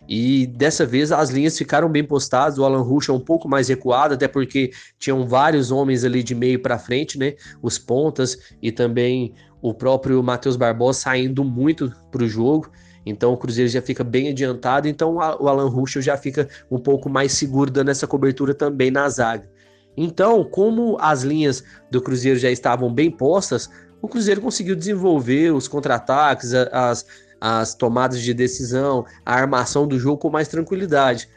E 0.07 0.47
dessa 0.47 0.85
vez 0.85 1.11
as 1.11 1.29
linhas 1.29 1.57
ficaram 1.57 1.89
bem 1.89 2.03
postadas, 2.03 2.57
o 2.57 2.63
Alan 2.63 2.81
Rush 2.81 3.09
é 3.09 3.13
um 3.13 3.19
pouco 3.19 3.49
mais 3.49 3.67
recuado, 3.67 4.13
até 4.13 4.27
porque 4.27 4.71
tinham 4.97 5.27
vários 5.27 5.69
homens 5.69 6.05
ali 6.05 6.23
de 6.23 6.33
meio 6.33 6.61
para 6.61 6.79
frente, 6.79 7.19
né? 7.19 7.33
Os 7.61 7.77
pontas 7.77 8.37
e 8.61 8.71
também 8.71 9.33
o 9.61 9.73
próprio 9.73 10.23
Matheus 10.23 10.55
Barbosa 10.55 10.99
saindo 10.99 11.43
muito 11.43 11.91
para 12.09 12.23
o 12.23 12.27
jogo. 12.27 12.71
Então 13.05 13.33
o 13.33 13.37
Cruzeiro 13.37 13.69
já 13.69 13.81
fica 13.81 14.03
bem 14.03 14.29
adiantado, 14.29 14.87
então 14.87 15.15
o 15.15 15.47
Alan 15.47 15.69
Ruschel 15.69 16.01
já 16.01 16.17
fica 16.17 16.47
um 16.69 16.77
pouco 16.77 17.09
mais 17.09 17.33
seguro 17.33 17.71
dando 17.71 17.89
essa 17.89 18.07
cobertura 18.07 18.53
também 18.53 18.91
na 18.91 19.09
zaga. 19.09 19.49
Então, 19.97 20.43
como 20.43 20.95
as 21.01 21.23
linhas 21.23 21.63
do 21.89 21.99
Cruzeiro 21.99 22.37
já 22.37 22.51
estavam 22.51 22.93
bem 22.93 23.09
postas, 23.09 23.67
o 23.99 24.07
Cruzeiro 24.07 24.39
conseguiu 24.39 24.75
desenvolver 24.75 25.51
os 25.51 25.67
contra-ataques, 25.67 26.53
as, 26.53 27.05
as 27.41 27.73
tomadas 27.73 28.21
de 28.21 28.31
decisão, 28.31 29.03
a 29.25 29.33
armação 29.33 29.87
do 29.87 29.97
jogo 29.97 30.17
com 30.19 30.29
mais 30.29 30.47
tranquilidade. 30.47 31.27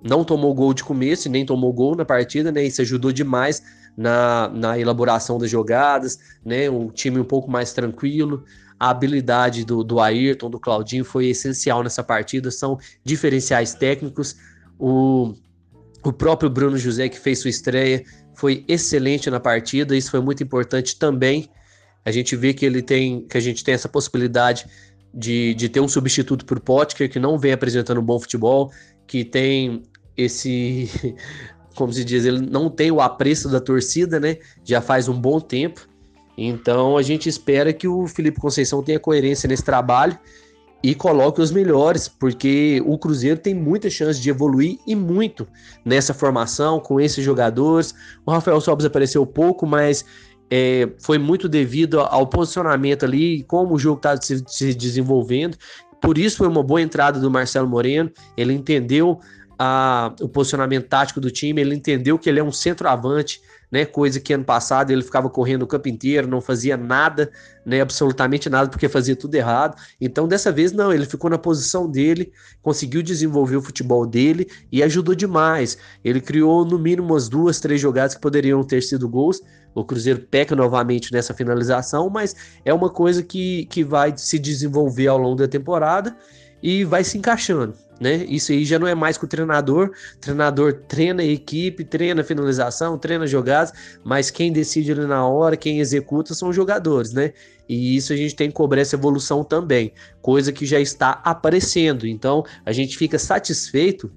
Não 0.00 0.22
tomou 0.22 0.54
gol 0.54 0.72
de 0.72 0.84
começo, 0.84 1.28
nem 1.28 1.44
tomou 1.44 1.72
gol 1.72 1.96
na 1.96 2.04
partida, 2.04 2.52
né? 2.52 2.62
Isso 2.62 2.82
ajudou 2.82 3.10
demais 3.10 3.62
na, 3.96 4.48
na 4.48 4.78
elaboração 4.78 5.38
das 5.38 5.50
jogadas, 5.50 6.18
né? 6.44 6.70
Um 6.70 6.90
time 6.90 7.18
um 7.18 7.24
pouco 7.24 7.50
mais 7.50 7.72
tranquilo. 7.72 8.44
A 8.78 8.90
habilidade 8.90 9.64
do, 9.64 9.82
do 9.82 9.98
Ayrton, 9.98 10.50
do 10.50 10.60
Claudinho 10.60 11.04
foi 11.04 11.26
essencial 11.26 11.82
nessa 11.82 12.04
partida, 12.04 12.50
são 12.50 12.78
diferenciais 13.02 13.74
técnicos. 13.74 14.36
O, 14.78 15.34
o 16.04 16.12
próprio 16.12 16.50
Bruno 16.50 16.76
José, 16.76 17.08
que 17.08 17.18
fez 17.18 17.40
sua 17.40 17.50
estreia, 17.50 18.04
foi 18.34 18.64
excelente 18.68 19.30
na 19.30 19.40
partida, 19.40 19.96
isso 19.96 20.10
foi 20.10 20.20
muito 20.20 20.42
importante 20.42 20.98
também. 20.98 21.48
A 22.04 22.10
gente 22.10 22.36
vê 22.36 22.52
que 22.52 22.66
ele 22.66 22.82
tem, 22.82 23.26
que 23.26 23.38
a 23.38 23.40
gente 23.40 23.64
tem 23.64 23.74
essa 23.74 23.88
possibilidade 23.88 24.66
de, 25.12 25.54
de 25.54 25.68
ter 25.68 25.80
um 25.80 25.88
substituto 25.88 26.44
por 26.44 26.60
Potker, 26.60 27.10
que 27.10 27.18
não 27.18 27.38
vem 27.38 27.52
apresentando 27.52 28.02
bom 28.02 28.18
futebol, 28.18 28.70
que 29.06 29.24
tem 29.24 29.82
esse 30.16 30.90
como 31.74 31.92
se 31.92 32.04
diz, 32.04 32.24
ele 32.24 32.40
não 32.40 32.70
tem 32.70 32.90
o 32.90 33.00
apreço 33.00 33.48
da 33.48 33.60
torcida, 33.60 34.20
né? 34.20 34.38
Já 34.64 34.80
faz 34.80 35.08
um 35.08 35.20
bom 35.20 35.40
tempo. 35.40 35.88
Então 36.36 36.96
a 36.96 37.02
gente 37.02 37.28
espera 37.28 37.72
que 37.72 37.86
o 37.86 38.06
Felipe 38.06 38.40
Conceição 38.40 38.82
tenha 38.82 38.98
coerência 38.98 39.48
nesse 39.48 39.64
trabalho 39.64 40.18
e 40.84 40.94
coloque 40.94 41.40
os 41.40 41.50
melhores, 41.50 42.06
porque 42.08 42.82
o 42.84 42.98
Cruzeiro 42.98 43.40
tem 43.40 43.54
muita 43.54 43.88
chance 43.88 44.20
de 44.20 44.28
evoluir 44.28 44.76
e 44.86 44.94
muito 44.94 45.48
nessa 45.82 46.12
formação 46.12 46.78
com 46.78 47.00
esses 47.00 47.24
jogadores. 47.24 47.94
O 48.26 48.30
Rafael 48.30 48.60
Sobres 48.60 48.84
apareceu 48.84 49.24
pouco, 49.24 49.66
mas 49.66 50.04
é, 50.50 50.86
foi 50.98 51.16
muito 51.16 51.48
devido 51.48 52.00
ao 52.00 52.26
posicionamento 52.26 53.02
ali, 53.02 53.44
como 53.44 53.74
o 53.74 53.78
jogo 53.78 53.96
está 53.96 54.20
se, 54.20 54.44
se, 54.46 54.74
desenvolvendo. 54.74 55.56
Por 56.02 56.18
isso 56.18 56.36
foi 56.36 56.48
uma 56.48 56.62
boa 56.62 56.82
entrada 56.82 57.18
do 57.18 57.30
Marcelo 57.30 57.66
Moreno. 57.66 58.10
Ele 58.36 58.52
entendeu 58.52 59.18
a, 59.58 60.14
o 60.20 60.28
posicionamento 60.28 60.86
tático 60.88 61.20
do 61.20 61.30
time, 61.30 61.60
ele 61.60 61.74
entendeu 61.74 62.18
que 62.18 62.28
ele 62.28 62.40
é 62.40 62.44
um 62.44 62.52
centroavante 62.52 63.40
né? 63.74 63.84
Coisa 63.84 64.20
que 64.20 64.32
ano 64.32 64.44
passado 64.44 64.92
ele 64.92 65.02
ficava 65.02 65.28
correndo 65.28 65.64
o 65.64 65.66
campo 65.66 65.88
inteiro, 65.88 66.28
não 66.28 66.40
fazia 66.40 66.76
nada, 66.76 67.28
né? 67.66 67.80
Absolutamente 67.80 68.48
nada, 68.48 68.70
porque 68.70 68.88
fazia 68.88 69.16
tudo 69.16 69.34
errado. 69.34 69.76
Então, 70.00 70.28
dessa 70.28 70.52
vez, 70.52 70.70
não, 70.70 70.92
ele 70.92 71.04
ficou 71.04 71.28
na 71.28 71.36
posição 71.36 71.90
dele, 71.90 72.32
conseguiu 72.62 73.02
desenvolver 73.02 73.56
o 73.56 73.60
futebol 73.60 74.06
dele 74.06 74.46
e 74.70 74.80
ajudou 74.80 75.12
demais. 75.12 75.76
Ele 76.04 76.20
criou 76.20 76.64
no 76.64 76.78
mínimo 76.78 77.08
umas 77.08 77.28
duas, 77.28 77.58
três 77.58 77.80
jogadas 77.80 78.14
que 78.14 78.20
poderiam 78.20 78.62
ter 78.62 78.80
sido 78.80 79.08
gols. 79.08 79.42
O 79.74 79.84
Cruzeiro 79.84 80.20
peca 80.20 80.54
novamente 80.54 81.12
nessa 81.12 81.34
finalização, 81.34 82.08
mas 82.08 82.36
é 82.64 82.72
uma 82.72 82.88
coisa 82.88 83.24
que, 83.24 83.66
que 83.66 83.82
vai 83.82 84.14
se 84.16 84.38
desenvolver 84.38 85.08
ao 85.08 85.18
longo 85.18 85.34
da 85.34 85.48
temporada 85.48 86.16
e 86.62 86.84
vai 86.84 87.02
se 87.02 87.18
encaixando 87.18 87.74
né? 88.00 88.24
Isso 88.28 88.52
aí 88.52 88.64
já 88.64 88.78
não 88.78 88.86
é 88.86 88.94
mais 88.94 89.16
com 89.16 89.26
o 89.26 89.28
treinador. 89.28 89.90
O 90.16 90.18
treinador 90.18 90.72
treina 90.88 91.22
a 91.22 91.26
equipe, 91.26 91.84
treina 91.84 92.20
a 92.20 92.24
finalização, 92.24 92.98
treina 92.98 93.26
jogadas, 93.26 93.72
mas 94.04 94.30
quem 94.30 94.52
decide 94.52 94.92
ali 94.92 95.06
na 95.06 95.26
hora, 95.26 95.56
quem 95.56 95.80
executa 95.80 96.34
são 96.34 96.48
os 96.48 96.56
jogadores, 96.56 97.12
né? 97.12 97.32
E 97.68 97.96
isso 97.96 98.12
a 98.12 98.16
gente 98.16 98.34
tem 98.34 98.48
que 98.48 98.54
cobrar 98.54 98.80
essa 98.80 98.96
evolução 98.96 99.42
também, 99.42 99.92
coisa 100.20 100.52
que 100.52 100.66
já 100.66 100.80
está 100.80 101.20
aparecendo. 101.24 102.06
Então 102.06 102.44
a 102.64 102.72
gente 102.72 102.96
fica 102.96 103.18
satisfeito 103.18 104.10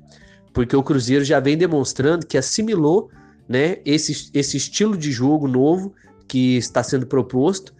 porque 0.58 0.76
o 0.76 0.82
Cruzeiro 0.82 1.24
já 1.24 1.40
vem 1.40 1.56
demonstrando 1.56 2.26
que 2.26 2.36
assimilou, 2.36 3.12
né, 3.48 3.78
esse, 3.86 4.32
esse 4.34 4.58
estilo 4.58 4.98
de 4.98 5.12
jogo 5.12 5.48
novo 5.48 5.94
que 6.28 6.58
está 6.58 6.82
sendo 6.82 7.06
proposto, 7.06 7.74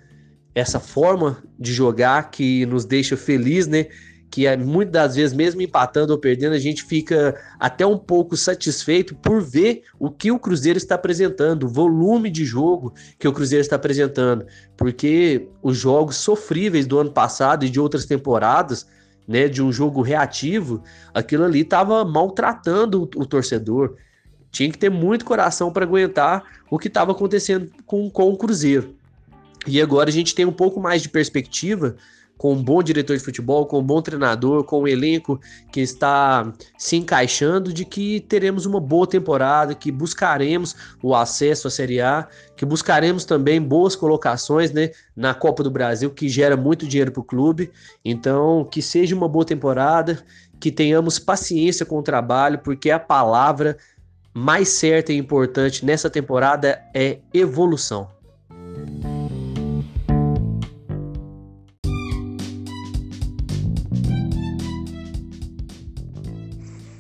essa 0.54 0.80
forma 0.80 1.44
de 1.60 1.74
jogar 1.74 2.30
que 2.30 2.68
nos 2.68 2.86
deixa 2.86 3.18
feliz, 3.18 3.66
né? 3.66 3.88
Que 4.30 4.46
é, 4.46 4.58
muitas 4.58 4.92
das 4.92 5.16
vezes, 5.16 5.36
mesmo 5.36 5.62
empatando 5.62 6.12
ou 6.12 6.20
perdendo, 6.20 6.54
a 6.54 6.60
gente 6.60 6.84
fica 6.84 7.36
até 7.60 7.86
um 7.86 7.98
pouco 7.98 8.36
satisfeito 8.36 9.16
por 9.16 9.42
ver 9.42 9.84
o 9.98 10.12
que 10.12 10.32
o 10.32 10.40
Cruzeiro 10.40 10.78
está 10.78 10.96
apresentando, 10.96 11.64
o 11.64 11.70
volume 11.70 12.30
de 12.30 12.46
jogo 12.46 12.94
que 13.18 13.28
o 13.28 13.34
Cruzeiro 13.34 13.62
está 13.62 13.78
apresentando, 13.78 14.46
porque 14.76 15.48
os 15.62 15.78
jogos 15.78 16.18
sofríveis 16.18 16.86
do 16.86 17.00
ano 17.00 17.12
passado 17.12 17.66
e 17.66 17.70
de 17.70 17.80
outras 17.80 18.06
temporadas, 18.06 18.86
né, 19.28 19.48
de 19.48 19.62
um 19.62 19.72
jogo 19.72 20.02
reativo, 20.02 20.84
aquilo 21.14 21.44
ali 21.44 21.62
estava 21.62 22.04
maltratando 22.06 23.04
o, 23.04 23.22
o 23.22 23.26
torcedor. 23.26 23.96
Tinha 24.52 24.72
que 24.72 24.78
ter 24.78 24.90
muito 24.90 25.26
coração 25.26 25.72
para 25.72 25.86
aguentar 25.86 26.44
o 26.70 26.80
que 26.80 26.88
estava 26.88 27.12
acontecendo 27.12 27.70
com, 27.86 28.10
com 28.10 28.30
o 28.30 28.38
Cruzeiro. 28.38 28.96
E 29.66 29.82
agora 29.82 30.10
a 30.10 30.14
gente 30.14 30.34
tem 30.34 30.46
um 30.46 30.52
pouco 30.52 30.80
mais 30.80 31.02
de 31.02 31.10
perspectiva 31.10 31.98
com 32.38 32.54
um 32.54 32.64
bom 32.64 32.84
diretor 32.84 33.18
de 33.18 33.24
futebol, 33.24 33.66
com 33.66 33.80
um 33.80 33.84
bom 33.84 34.02
treinador, 34.02 34.64
com 34.64 34.82
um 34.82 34.88
elenco 34.88 35.40
que 35.72 35.82
está 35.82 36.52
se 36.78 36.96
encaixando, 36.96 37.74
de 37.74 37.84
que 37.84 38.20
teremos 38.22 38.66
uma 38.66 38.80
boa 38.80 39.08
temporada, 39.08 39.74
que 39.74 39.92
buscaremos 39.92 40.76
o 41.02 41.16
acesso 41.16 41.68
à 41.68 41.72
Série 41.72 42.00
A, 42.00 42.28
que 42.56 42.66
buscaremos 42.66 43.26
também 43.26 43.62
boas 43.62 43.96
colocações 43.96 44.72
né, 44.72 44.92
na 45.16 45.34
Copa 45.34 45.64
do 45.64 45.72
Brasil, 45.72 46.10
que 46.12 46.30
gera 46.30 46.56
muito 46.56 46.88
dinheiro 46.88 47.12
para 47.12 47.22
o 47.22 47.24
clube. 47.24 47.72
Então, 48.06 48.64
que 48.64 48.82
seja 48.82 49.16
uma 49.16 49.28
boa 49.28 49.46
temporada, 49.46 50.24
que 50.60 50.72
tenhamos 50.72 51.20
paciência 51.20 51.86
com 51.86 51.98
o 51.98 52.04
trabalho, 52.04 52.60
porque 52.60 52.92
a 52.92 53.00
palavra 53.00 53.78
mais 54.34 54.70
certa 54.70 55.12
e 55.12 55.18
importante 55.18 55.84
nessa 55.84 56.12
temporada 56.12 56.80
é 56.94 57.20
evolução. 57.34 58.17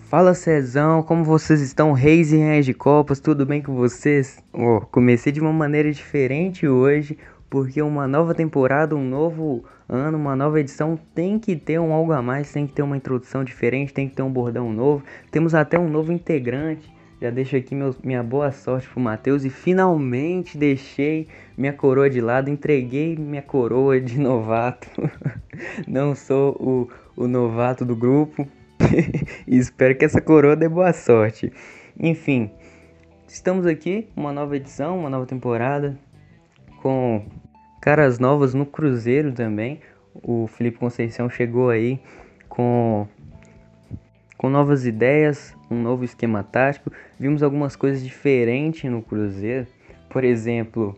Fala 0.09 0.33
Cezão, 0.33 1.03
como 1.03 1.21
vocês 1.21 1.59
estão? 1.59 1.91
Reis 1.91 2.31
e 2.31 2.37
Rainhas 2.37 2.65
de 2.65 2.73
Copas, 2.73 3.19
tudo 3.19 3.45
bem 3.45 3.61
com 3.61 3.75
vocês? 3.75 4.41
Oh, 4.53 4.79
comecei 4.79 5.33
de 5.33 5.41
uma 5.41 5.51
maneira 5.51 5.91
diferente 5.91 6.65
hoje, 6.65 7.17
porque 7.49 7.81
uma 7.81 8.07
nova 8.07 8.33
temporada, 8.33 8.95
um 8.95 9.03
novo 9.03 9.65
ano, 9.87 10.17
uma 10.17 10.33
nova 10.33 10.61
edição 10.61 10.97
tem 11.13 11.37
que 11.37 11.57
ter 11.57 11.77
um 11.77 11.91
algo 11.91 12.13
a 12.13 12.21
mais, 12.21 12.53
tem 12.53 12.65
que 12.65 12.71
ter 12.71 12.83
uma 12.83 12.95
introdução 12.95 13.43
diferente, 13.43 13.93
tem 13.93 14.07
que 14.07 14.15
ter 14.15 14.21
um 14.21 14.31
bordão 14.31 14.71
novo. 14.71 15.03
Temos 15.29 15.53
até 15.53 15.77
um 15.77 15.89
novo 15.89 16.13
integrante. 16.13 16.89
Já 17.21 17.29
deixo 17.29 17.57
aqui 17.57 17.75
minha 18.01 18.23
boa 18.23 18.49
sorte 18.53 18.87
pro 18.87 19.01
Matheus 19.01 19.43
e 19.43 19.49
finalmente 19.49 20.57
deixei 20.57 21.27
minha 21.57 21.73
coroa 21.73 22.09
de 22.09 22.21
lado, 22.21 22.49
entreguei 22.49 23.17
minha 23.17 23.41
coroa 23.41 23.99
de 23.99 24.17
novato. 24.21 24.87
Não 25.85 26.15
sou 26.15 26.55
o, 27.17 27.23
o 27.23 27.27
novato 27.27 27.83
do 27.83 27.95
grupo, 27.95 28.47
espero 29.47 29.95
que 29.95 30.05
essa 30.05 30.21
coroa 30.21 30.55
dê 30.55 30.67
boa 30.67 30.93
sorte. 30.93 31.51
Enfim, 31.99 32.51
estamos 33.27 33.65
aqui, 33.65 34.07
uma 34.15 34.31
nova 34.31 34.55
edição, 34.55 34.99
uma 34.99 35.09
nova 35.09 35.25
temporada, 35.25 35.97
com 36.81 37.25
caras 37.81 38.19
novas 38.19 38.53
no 38.53 38.65
Cruzeiro 38.65 39.31
também. 39.31 39.79
O 40.13 40.47
Felipe 40.47 40.77
Conceição 40.77 41.29
chegou 41.29 41.69
aí 41.69 41.99
com, 42.49 43.07
com 44.37 44.49
novas 44.49 44.85
ideias, 44.85 45.55
um 45.69 45.81
novo 45.81 46.03
esquema 46.03 46.43
tático. 46.43 46.91
Vimos 47.19 47.43
algumas 47.43 47.75
coisas 47.75 48.03
diferentes 48.03 48.89
no 48.89 49.01
Cruzeiro. 49.01 49.67
Por 50.09 50.23
exemplo, 50.23 50.97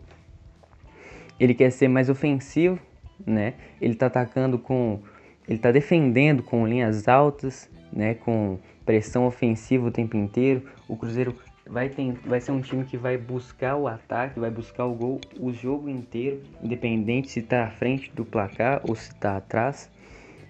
ele 1.40 1.54
quer 1.54 1.72
ser 1.72 1.88
mais 1.88 2.10
ofensivo, 2.10 2.80
né? 3.26 3.56
Ele 3.82 3.96
tá 3.96 4.06
atacando 4.06 4.58
com 4.58 5.02
ele 5.50 5.58
está 5.58 5.72
defendendo 5.72 6.44
com 6.44 6.68
linhas 6.68 7.08
altas, 7.08 7.68
né, 7.92 8.14
com 8.14 8.58
pressão 8.86 9.26
ofensiva 9.26 9.88
o 9.88 9.92
tempo 9.92 10.18
inteiro. 10.18 10.64
O 10.88 10.96
Cruzeiro 10.96 11.36
vai, 11.70 11.90
ter, 11.90 12.14
vai 12.26 12.42
ser 12.42 12.52
um 12.52 12.62
time 12.62 12.84
que 12.84 12.98
vai 12.98 13.18
buscar 13.18 13.76
o 13.76 13.88
ataque, 13.88 14.40
vai 14.40 14.50
buscar 14.50 14.86
o 14.86 14.94
gol 14.94 15.22
o 15.40 15.54
jogo 15.54 15.90
inteiro, 15.90 16.42
independente 16.64 17.30
se 17.30 17.40
está 17.40 17.66
à 17.66 17.70
frente 17.70 18.12
do 18.14 18.26
placar 18.26 18.82
ou 18.88 18.96
se 18.96 19.12
está 19.12 19.38
atrás. 19.38 19.90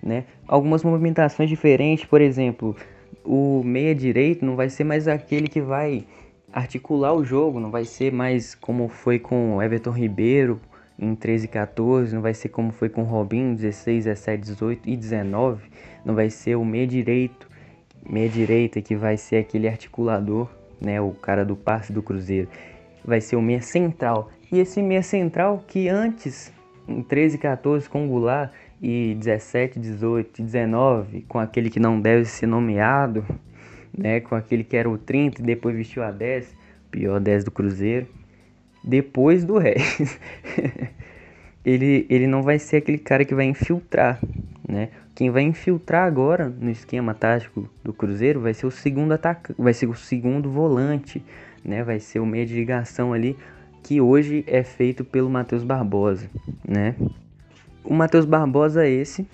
Né? 0.01 0.25
Algumas 0.47 0.83
movimentações 0.83 1.49
diferentes, 1.49 2.05
por 2.05 2.21
exemplo, 2.21 2.75
o 3.23 3.61
meia 3.63 3.93
direito 3.93 4.45
não 4.45 4.55
vai 4.55 4.69
ser 4.69 4.85
mais 4.85 5.07
aquele 5.07 5.47
que 5.47 5.61
vai 5.61 6.05
articular 6.51 7.13
o 7.13 7.23
jogo, 7.23 7.59
não 7.59 7.69
vai 7.69 7.85
ser 7.85 8.11
mais 8.11 8.55
como 8.55 8.87
foi 8.87 9.19
com 9.19 9.61
Everton 9.61 9.91
Ribeiro, 9.91 10.59
em 10.99 11.15
13 11.15 11.45
e 11.45 11.47
14, 11.47 12.13
não 12.13 12.21
vai 12.21 12.33
ser 12.33 12.49
como 12.49 12.71
foi 12.71 12.89
com 12.89 13.03
Robinho, 13.03 13.55
16, 13.55 14.03
17, 14.05 14.41
18 14.41 14.89
e 14.89 14.97
19, 14.97 15.69
não 16.03 16.13
vai 16.13 16.29
ser 16.29 16.55
o 16.55 16.65
meia 16.65 16.85
direito, 16.85 17.49
meia 18.07 18.27
direita 18.27 18.81
que 18.81 18.95
vai 18.95 19.15
ser 19.15 19.37
aquele 19.37 19.67
articulador, 19.67 20.49
né, 20.81 20.99
o 20.99 21.11
cara 21.11 21.45
do 21.45 21.55
passe 21.55 21.93
do 21.93 22.03
Cruzeiro, 22.03 22.49
vai 23.03 23.21
ser 23.21 23.37
o 23.37 23.41
meia 23.41 23.61
central. 23.61 24.29
E 24.51 24.59
esse 24.59 24.81
meia 24.81 25.01
central 25.01 25.63
que 25.65 25.87
antes, 25.87 26.51
em 26.87 27.01
13 27.01 27.35
e 27.35 27.39
14 27.39 27.89
com 27.89 28.05
o 28.05 28.09
Goulart 28.09 28.51
e 28.81 29.15
17, 29.15 29.79
18 29.79 30.41
e 30.41 30.43
19, 30.43 31.21
com 31.27 31.39
aquele 31.39 31.69
que 31.69 31.79
não 31.79 31.99
deve 31.99 32.25
ser 32.25 32.45
nomeado, 32.45 33.25
né, 33.97 34.19
com 34.19 34.35
aquele 34.35 34.63
que 34.63 34.75
era 34.75 34.89
o 34.89 34.97
30 34.97 35.41
e 35.41 35.45
depois 35.45 35.75
vestiu 35.75 36.03
a 36.03 36.11
10, 36.11 36.53
pior 36.91 37.19
10 37.19 37.45
do 37.45 37.51
Cruzeiro 37.51 38.18
depois 38.83 39.43
do 39.43 39.57
Regis. 39.57 40.19
ele, 41.63 42.05
ele 42.09 42.27
não 42.27 42.41
vai 42.41 42.59
ser 42.59 42.77
aquele 42.77 42.97
cara 42.97 43.25
que 43.25 43.35
vai 43.35 43.45
infiltrar, 43.45 44.19
né? 44.67 44.89
Quem 45.13 45.29
vai 45.29 45.43
infiltrar 45.43 46.07
agora 46.07 46.47
no 46.47 46.69
esquema 46.69 47.13
tático 47.13 47.69
do 47.83 47.91
Cruzeiro 47.91 48.39
vai 48.39 48.53
ser 48.53 48.65
o 48.65 48.71
segundo 48.71 49.11
ataque, 49.11 49.53
vai 49.57 49.73
ser 49.73 49.87
o 49.87 49.93
segundo 49.93 50.49
volante, 50.49 51.23
né? 51.63 51.83
Vai 51.83 51.99
ser 51.99 52.19
o 52.19 52.25
meio 52.25 52.45
de 52.45 52.55
ligação 52.55 53.11
ali 53.11 53.37
que 53.83 53.99
hoje 53.99 54.43
é 54.47 54.63
feito 54.63 55.03
pelo 55.03 55.29
Matheus 55.29 55.63
Barbosa, 55.63 56.29
né? 56.67 56.95
O 57.83 57.93
Matheus 57.93 58.25
Barbosa 58.25 58.85
é 58.85 58.89
esse 58.89 59.27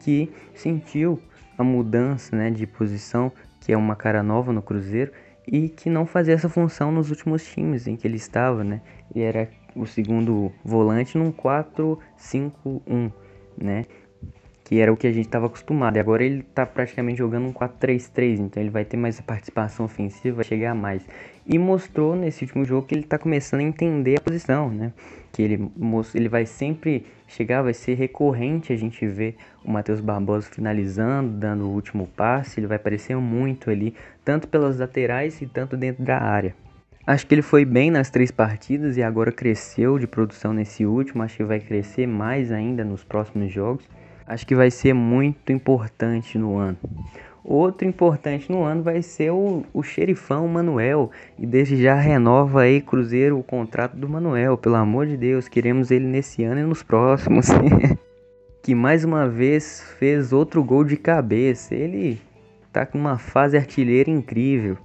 que 0.00 0.30
sentiu 0.54 1.20
a 1.56 1.64
mudança, 1.64 2.36
né, 2.36 2.50
de 2.50 2.66
posição, 2.66 3.32
que 3.60 3.72
é 3.72 3.76
uma 3.76 3.96
cara 3.96 4.22
nova 4.22 4.52
no 4.52 4.62
Cruzeiro 4.62 5.10
e 5.50 5.68
que 5.68 5.88
não 5.88 6.04
fazia 6.04 6.34
essa 6.34 6.48
função 6.48 6.92
nos 6.92 7.10
últimos 7.10 7.44
times 7.44 7.86
em 7.86 7.96
que 7.96 8.06
ele 8.06 8.16
estava, 8.16 8.62
né? 8.62 8.82
E 9.14 9.20
era 9.20 9.50
o 9.74 9.86
segundo 9.86 10.52
volante 10.62 11.16
num 11.16 11.32
4-5-1, 11.32 13.12
né? 13.56 13.86
Que 14.68 14.78
era 14.78 14.92
o 14.92 14.96
que 14.98 15.06
a 15.06 15.12
gente 15.12 15.24
estava 15.24 15.46
acostumado. 15.46 15.96
E 15.96 15.98
agora 15.98 16.22
ele 16.22 16.40
está 16.40 16.66
praticamente 16.66 17.16
jogando 17.16 17.46
um 17.46 17.52
4-3-3, 17.54 18.38
então 18.38 18.62
ele 18.62 18.68
vai 18.68 18.84
ter 18.84 18.98
mais 18.98 19.18
participação 19.18 19.86
ofensiva, 19.86 20.36
vai 20.36 20.44
chegar 20.44 20.74
mais. 20.74 21.02
E 21.46 21.58
mostrou 21.58 22.14
nesse 22.14 22.44
último 22.44 22.66
jogo 22.66 22.86
que 22.86 22.94
ele 22.94 23.04
está 23.04 23.16
começando 23.16 23.60
a 23.60 23.62
entender 23.62 24.18
a 24.18 24.20
posição, 24.20 24.68
né? 24.68 24.92
Que 25.32 25.40
ele, 25.40 25.70
ele 26.14 26.28
vai 26.28 26.44
sempre 26.44 27.06
chegar, 27.26 27.62
vai 27.62 27.72
ser 27.72 27.94
recorrente 27.94 28.70
a 28.70 28.76
gente 28.76 29.06
ver 29.06 29.36
o 29.64 29.70
Matheus 29.70 30.02
Barbosa 30.02 30.50
finalizando, 30.50 31.30
dando 31.30 31.64
o 31.64 31.72
último 31.72 32.06
passe, 32.06 32.60
ele 32.60 32.66
vai 32.66 32.76
aparecer 32.76 33.16
muito 33.16 33.70
ali, 33.70 33.94
tanto 34.22 34.46
pelas 34.48 34.78
laterais 34.78 35.40
e 35.40 35.46
tanto 35.46 35.78
dentro 35.78 36.04
da 36.04 36.18
área. 36.18 36.54
Acho 37.06 37.26
que 37.26 37.34
ele 37.34 37.40
foi 37.40 37.64
bem 37.64 37.90
nas 37.90 38.10
três 38.10 38.30
partidas 38.30 38.98
e 38.98 39.02
agora 39.02 39.32
cresceu 39.32 39.98
de 39.98 40.06
produção 40.06 40.52
nesse 40.52 40.84
último. 40.84 41.22
Acho 41.22 41.38
que 41.38 41.44
vai 41.44 41.58
crescer 41.58 42.06
mais 42.06 42.52
ainda 42.52 42.84
nos 42.84 43.02
próximos 43.02 43.50
jogos. 43.50 43.88
Acho 44.28 44.46
que 44.46 44.54
vai 44.54 44.70
ser 44.70 44.92
muito 44.92 45.50
importante 45.50 46.36
no 46.36 46.58
ano. 46.58 46.76
Outro 47.42 47.88
importante 47.88 48.52
no 48.52 48.62
ano 48.62 48.82
vai 48.82 49.00
ser 49.00 49.30
o, 49.30 49.64
o 49.72 49.82
xerifão 49.82 50.46
Manuel. 50.46 51.10
E 51.38 51.46
desde 51.46 51.82
já 51.82 51.94
renova 51.94 52.60
aí, 52.60 52.82
Cruzeiro, 52.82 53.38
o 53.38 53.42
contrato 53.42 53.96
do 53.96 54.06
Manuel. 54.06 54.58
Pelo 54.58 54.74
amor 54.74 55.06
de 55.06 55.16
Deus, 55.16 55.48
queremos 55.48 55.90
ele 55.90 56.04
nesse 56.04 56.44
ano 56.44 56.60
e 56.60 56.64
nos 56.64 56.82
próximos. 56.82 57.46
que 58.62 58.74
mais 58.74 59.02
uma 59.02 59.26
vez 59.26 59.80
fez 59.98 60.30
outro 60.30 60.62
gol 60.62 60.84
de 60.84 60.98
cabeça. 60.98 61.74
Ele 61.74 62.20
tá 62.70 62.84
com 62.84 62.98
uma 62.98 63.16
fase 63.16 63.56
artilheira 63.56 64.10
incrível. 64.10 64.76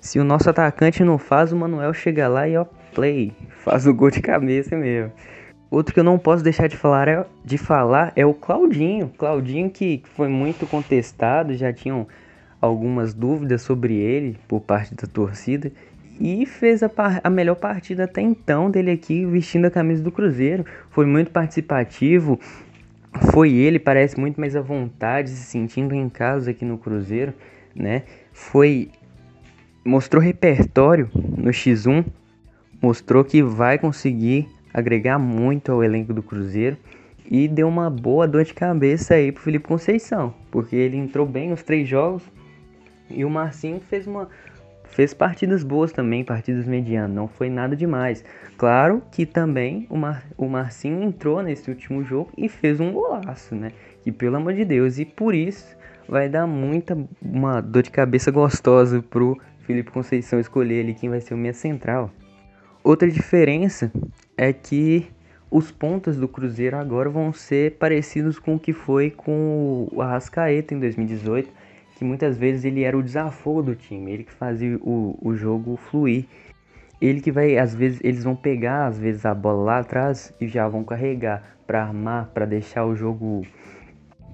Se 0.00 0.18
o 0.18 0.24
nosso 0.24 0.48
atacante 0.48 1.04
não 1.04 1.18
faz, 1.18 1.52
o 1.52 1.56
Manuel 1.56 1.92
chega 1.92 2.26
lá 2.26 2.48
e 2.48 2.56
ó, 2.56 2.64
play, 2.94 3.34
faz 3.58 3.86
o 3.86 3.92
gol 3.92 4.10
de 4.10 4.22
cabeça 4.22 4.74
mesmo. 4.74 5.12
Outro 5.70 5.92
que 5.92 6.00
eu 6.00 6.04
não 6.04 6.18
posso 6.18 6.42
deixar 6.42 6.66
de 6.66 6.76
falar 6.76 7.08
é, 7.08 7.26
de 7.44 7.58
falar 7.58 8.12
é 8.16 8.24
o 8.24 8.32
Claudinho. 8.32 9.12
Claudinho 9.18 9.68
que 9.68 10.02
foi 10.16 10.28
muito 10.28 10.66
contestado, 10.66 11.54
já 11.54 11.72
tinham 11.72 12.06
algumas 12.60 13.12
dúvidas 13.12 13.62
sobre 13.62 13.94
ele 13.94 14.38
por 14.48 14.60
parte 14.60 14.94
da 14.94 15.06
torcida 15.06 15.70
e 16.20 16.44
fez 16.46 16.82
a, 16.82 16.90
a, 17.22 17.30
melhor 17.30 17.54
partida 17.54 18.04
até 18.04 18.20
então 18.20 18.70
dele 18.70 18.90
aqui 18.90 19.24
vestindo 19.24 19.66
a 19.66 19.70
camisa 19.70 20.02
do 20.02 20.10
Cruzeiro. 20.10 20.64
Foi 20.90 21.06
muito 21.06 21.30
participativo. 21.30 22.40
Foi 23.32 23.52
ele, 23.52 23.78
parece 23.78 24.18
muito 24.18 24.40
mais 24.40 24.56
à 24.56 24.60
vontade, 24.60 25.30
se 25.30 25.44
sentindo 25.44 25.94
em 25.94 26.08
casa 26.08 26.50
aqui 26.50 26.64
no 26.64 26.78
Cruzeiro, 26.78 27.32
né? 27.74 28.02
Foi 28.32 28.90
mostrou 29.84 30.22
repertório 30.22 31.10
no 31.14 31.50
X1, 31.50 32.04
mostrou 32.82 33.24
que 33.24 33.42
vai 33.42 33.78
conseguir 33.78 34.46
agregar 34.72 35.18
muito 35.18 35.72
ao 35.72 35.82
elenco 35.82 36.12
do 36.12 36.22
Cruzeiro 36.22 36.76
e 37.30 37.46
deu 37.46 37.68
uma 37.68 37.90
boa 37.90 38.26
dor 38.26 38.44
de 38.44 38.54
cabeça 38.54 39.14
aí 39.14 39.30
pro 39.30 39.42
Felipe 39.42 39.68
Conceição, 39.68 40.34
porque 40.50 40.74
ele 40.74 40.96
entrou 40.96 41.26
bem 41.26 41.50
nos 41.50 41.62
três 41.62 41.88
jogos 41.88 42.22
e 43.10 43.24
o 43.24 43.30
Marcinho 43.30 43.80
fez 43.80 44.06
uma 44.06 44.28
fez 44.90 45.14
partidas 45.14 45.62
boas 45.62 45.92
também, 45.92 46.24
partidas 46.24 46.66
medianas, 46.66 47.14
não 47.14 47.28
foi 47.28 47.48
nada 47.48 47.76
demais. 47.76 48.24
Claro 48.56 49.02
que 49.12 49.24
também 49.24 49.86
o, 49.88 49.96
Mar, 49.96 50.24
o 50.36 50.48
Marcinho 50.48 51.02
entrou 51.02 51.42
nesse 51.42 51.70
último 51.70 52.02
jogo 52.02 52.30
e 52.36 52.48
fez 52.48 52.80
um 52.80 52.90
golaço, 52.90 53.54
né? 53.54 53.72
Que 54.02 54.10
pelo 54.10 54.36
amor 54.36 54.54
de 54.54 54.64
Deus, 54.64 54.98
e 54.98 55.04
por 55.04 55.34
isso 55.34 55.76
vai 56.08 56.28
dar 56.28 56.46
muita 56.46 56.98
uma 57.22 57.60
dor 57.60 57.82
de 57.82 57.90
cabeça 57.90 58.30
gostosa 58.30 59.02
pro 59.02 59.38
Felipe 59.60 59.90
Conceição 59.90 60.40
escolher 60.40 60.80
ali 60.80 60.94
quem 60.94 61.10
vai 61.10 61.20
ser 61.20 61.34
o 61.34 61.36
meia 61.36 61.52
central. 61.52 62.10
Outra 62.82 63.10
diferença 63.10 63.92
é 64.36 64.52
que 64.52 65.10
os 65.50 65.70
pontos 65.70 66.16
do 66.16 66.28
Cruzeiro 66.28 66.76
agora 66.76 67.08
vão 67.08 67.32
ser 67.32 67.72
parecidos 67.78 68.38
com 68.38 68.54
o 68.54 68.58
que 68.58 68.72
foi 68.72 69.10
com 69.10 69.88
o 69.92 70.00
Arrascaeta 70.00 70.74
em 70.74 70.78
2018, 70.78 71.50
que 71.96 72.04
muitas 72.04 72.36
vezes 72.36 72.64
ele 72.64 72.82
era 72.82 72.96
o 72.96 73.02
desafogo 73.02 73.62
do 73.62 73.74
time, 73.74 74.12
ele 74.12 74.24
que 74.24 74.32
fazia 74.32 74.76
o, 74.80 75.18
o 75.20 75.34
jogo 75.34 75.76
fluir. 75.76 76.26
Ele 77.00 77.20
que 77.20 77.30
vai, 77.30 77.56
às 77.56 77.74
vezes, 77.74 78.00
eles 78.02 78.24
vão 78.24 78.34
pegar 78.34 78.86
às 78.86 78.98
vezes 78.98 79.24
a 79.24 79.34
bola 79.34 79.62
lá 79.64 79.78
atrás 79.78 80.32
e 80.40 80.48
já 80.48 80.68
vão 80.68 80.84
carregar 80.84 81.56
para 81.66 81.82
armar, 81.82 82.30
para 82.34 82.44
deixar 82.44 82.84
o 82.84 82.94
jogo 82.94 83.42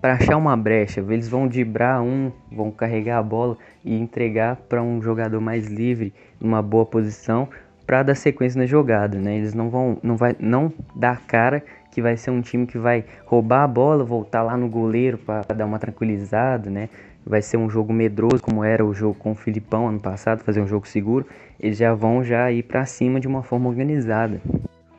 para 0.01 0.15
achar 0.17 0.37
uma 0.37 0.55
brecha, 0.55 1.01
eles 1.01 1.31
vão 1.31 1.49
dibrar 1.49 2.03
um, 2.03 2.31
vão 2.53 2.71
carregar 2.71 3.17
a 3.17 3.23
bola 3.23 3.57
e 3.83 3.95
entregar 3.95 4.57
para 4.57 4.83
um 4.83 5.01
jogador 5.01 5.41
mais 5.41 5.67
livre, 5.67 6.13
numa 6.39 6.61
boa 6.61 6.85
posição, 6.85 7.49
para 7.87 8.03
dar 8.03 8.15
sequência 8.15 8.59
na 8.59 8.67
jogada, 8.67 9.19
né? 9.19 9.37
Eles 9.37 9.55
não 9.55 9.69
vão, 9.69 9.99
não 10.03 10.17
vai, 10.17 10.35
não 10.39 10.73
dar 10.95 11.21
cara 11.27 11.63
que 11.91 12.03
vai 12.03 12.17
ser 12.17 12.31
um 12.31 12.41
time 12.41 12.67
que 12.67 12.79
vai 12.79 13.05
roubar 13.25 13.63
a 13.63 13.69
bola, 13.69 14.05
voltar 14.05 14.43
lá 14.43 14.57
no 14.57 14.69
goleiro 14.69 15.19
para 15.19 15.43
dar 15.55 15.65
uma 15.65 15.79
tranquilizada, 15.79 16.69
né? 16.69 16.89
Vai 17.25 17.41
ser 17.41 17.57
um 17.57 17.71
jogo 17.71 17.93
medroso, 17.93 18.43
como 18.43 18.65
era 18.65 18.85
o 18.85 18.93
jogo 18.93 19.15
com 19.15 19.33
o 19.33 19.35
Filipão 19.35 19.89
ano 19.89 20.01
passado, 20.01 20.43
fazer 20.43 20.61
um 20.61 20.67
jogo 20.67 20.87
seguro. 20.89 21.27
Eles 21.59 21.79
já 21.79 21.95
vão 21.95 22.25
já 22.25 22.51
ir 22.51 22.65
para 22.65 22.85
cima 22.85 23.21
de 23.21 23.29
uma 23.29 23.43
forma 23.43 23.69
organizada. 23.69 24.41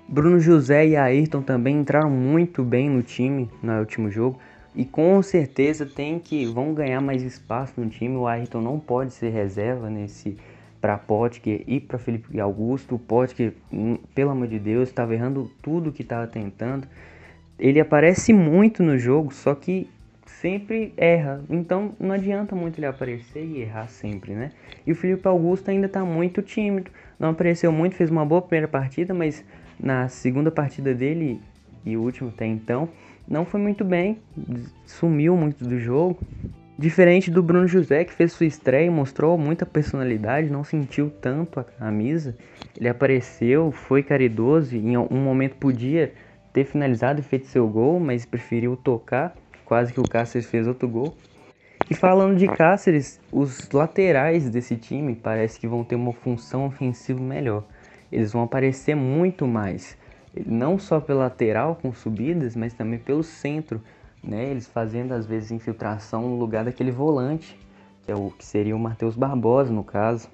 Bruno 0.07 0.39
José 0.39 0.87
e 0.87 0.95
Ayrton 0.95 1.41
também 1.41 1.79
entraram 1.79 2.09
muito 2.09 2.63
bem 2.63 2.89
no 2.89 3.03
time 3.03 3.49
no 3.61 3.77
último 3.79 4.09
jogo. 4.09 4.39
E 4.75 4.83
com 4.85 5.21
certeza 5.21 5.85
tem 5.85 6.19
que 6.19 6.45
vão 6.45 6.73
ganhar 6.73 7.01
mais 7.01 7.23
espaço 7.23 7.73
no 7.77 7.89
time. 7.89 8.15
O 8.15 8.27
Ayrton 8.27 8.61
não 8.61 8.79
pode 8.79 9.13
ser 9.13 9.29
reserva 9.29 9.89
nesse 9.89 10.37
para 10.85 10.99
Potker 10.99 11.63
e 11.65 11.79
para 11.79 11.97
Felipe 11.97 12.39
Augusto. 12.39 12.93
O 12.93 12.99
Potker, 12.99 13.53
hum, 13.73 13.97
pelo 14.13 14.29
amor 14.29 14.47
de 14.47 14.59
Deus, 14.59 14.87
estava 14.87 15.15
errando 15.15 15.51
tudo 15.59 15.91
que 15.91 16.03
estava 16.03 16.27
tentando. 16.27 16.87
Ele 17.57 17.79
aparece 17.79 18.31
muito 18.31 18.83
no 18.83 18.95
jogo, 18.95 19.33
só 19.33 19.55
que 19.55 19.89
sempre 20.27 20.93
erra. 20.95 21.43
Então 21.49 21.95
não 21.99 22.11
adianta 22.11 22.55
muito 22.55 22.77
ele 22.77 22.85
aparecer 22.85 23.43
e 23.43 23.61
errar 23.61 23.87
sempre, 23.87 24.35
né? 24.35 24.51
E 24.85 24.91
o 24.91 24.95
Felipe 24.95 25.27
Augusto 25.27 25.71
ainda 25.71 25.87
está 25.87 26.05
muito 26.05 26.43
tímido. 26.43 26.91
Não 27.17 27.29
apareceu 27.31 27.71
muito, 27.71 27.95
fez 27.95 28.11
uma 28.11 28.23
boa 28.23 28.43
primeira 28.43 28.67
partida, 28.67 29.11
mas 29.11 29.43
na 29.79 30.07
segunda 30.07 30.51
partida 30.51 30.93
dele 30.93 31.41
e 31.83 31.97
o 31.97 32.01
último 32.03 32.29
até 32.29 32.45
então, 32.45 32.89
não 33.27 33.43
foi 33.43 33.59
muito 33.59 33.83
bem, 33.83 34.19
sumiu 34.85 35.35
muito 35.35 35.67
do 35.67 35.79
jogo. 35.79 36.19
Diferente 36.77 37.31
do 37.31 37.41
Bruno 37.41 37.67
José, 37.67 38.03
que 38.03 38.13
fez 38.13 38.33
sua 38.33 38.45
estreia 38.45 38.87
e 38.87 38.89
mostrou 38.89 39.37
muita 39.37 39.65
personalidade, 39.65 40.49
não 40.49 40.63
sentiu 40.63 41.09
tanto 41.09 41.57
a 41.59 41.63
camisa. 41.63 42.35
Ele 42.77 42.89
apareceu, 42.89 43.71
foi 43.71 44.03
caridoso, 44.03 44.75
em 44.75 44.97
um 44.97 45.23
momento 45.23 45.55
podia 45.55 46.13
ter 46.51 46.65
finalizado 46.65 47.21
e 47.21 47.23
feito 47.23 47.47
seu 47.47 47.65
gol, 47.67 47.97
mas 47.99 48.25
preferiu 48.25 48.75
tocar. 48.75 49.33
Quase 49.63 49.93
que 49.93 50.01
o 50.01 50.07
Cáceres 50.07 50.47
fez 50.47 50.67
outro 50.67 50.87
gol. 50.87 51.15
E 51.89 51.95
falando 51.95 52.37
de 52.37 52.47
Cáceres, 52.47 53.21
os 53.31 53.69
laterais 53.71 54.49
desse 54.49 54.75
time 54.75 55.15
parece 55.15 55.59
que 55.59 55.67
vão 55.67 55.83
ter 55.83 55.95
uma 55.95 56.11
função 56.11 56.65
ofensiva 56.65 57.21
melhor. 57.21 57.63
Eles 58.11 58.33
vão 58.33 58.43
aparecer 58.43 58.95
muito 58.95 59.47
mais 59.47 59.97
não 60.45 60.77
só 60.77 60.99
pela 60.99 61.25
lateral 61.25 61.77
com 61.81 61.93
subidas, 61.93 62.55
mas 62.55 62.73
também 62.73 62.99
pelo 62.99 63.23
centro, 63.23 63.81
né? 64.27 64.49
Eles 64.49 64.67
fazendo 64.67 65.13
às 65.13 65.25
vezes 65.25 65.51
infiltração 65.51 66.23
no 66.23 66.37
lugar 66.37 66.65
daquele 66.65 66.91
volante, 66.91 67.57
que 68.03 68.11
é 68.11 68.15
o 68.15 68.31
que 68.31 68.45
seria 68.45 68.75
o 68.75 68.79
Matheus 68.79 69.15
Barbosa 69.15 69.71
no 69.71 69.83
caso. 69.83 70.29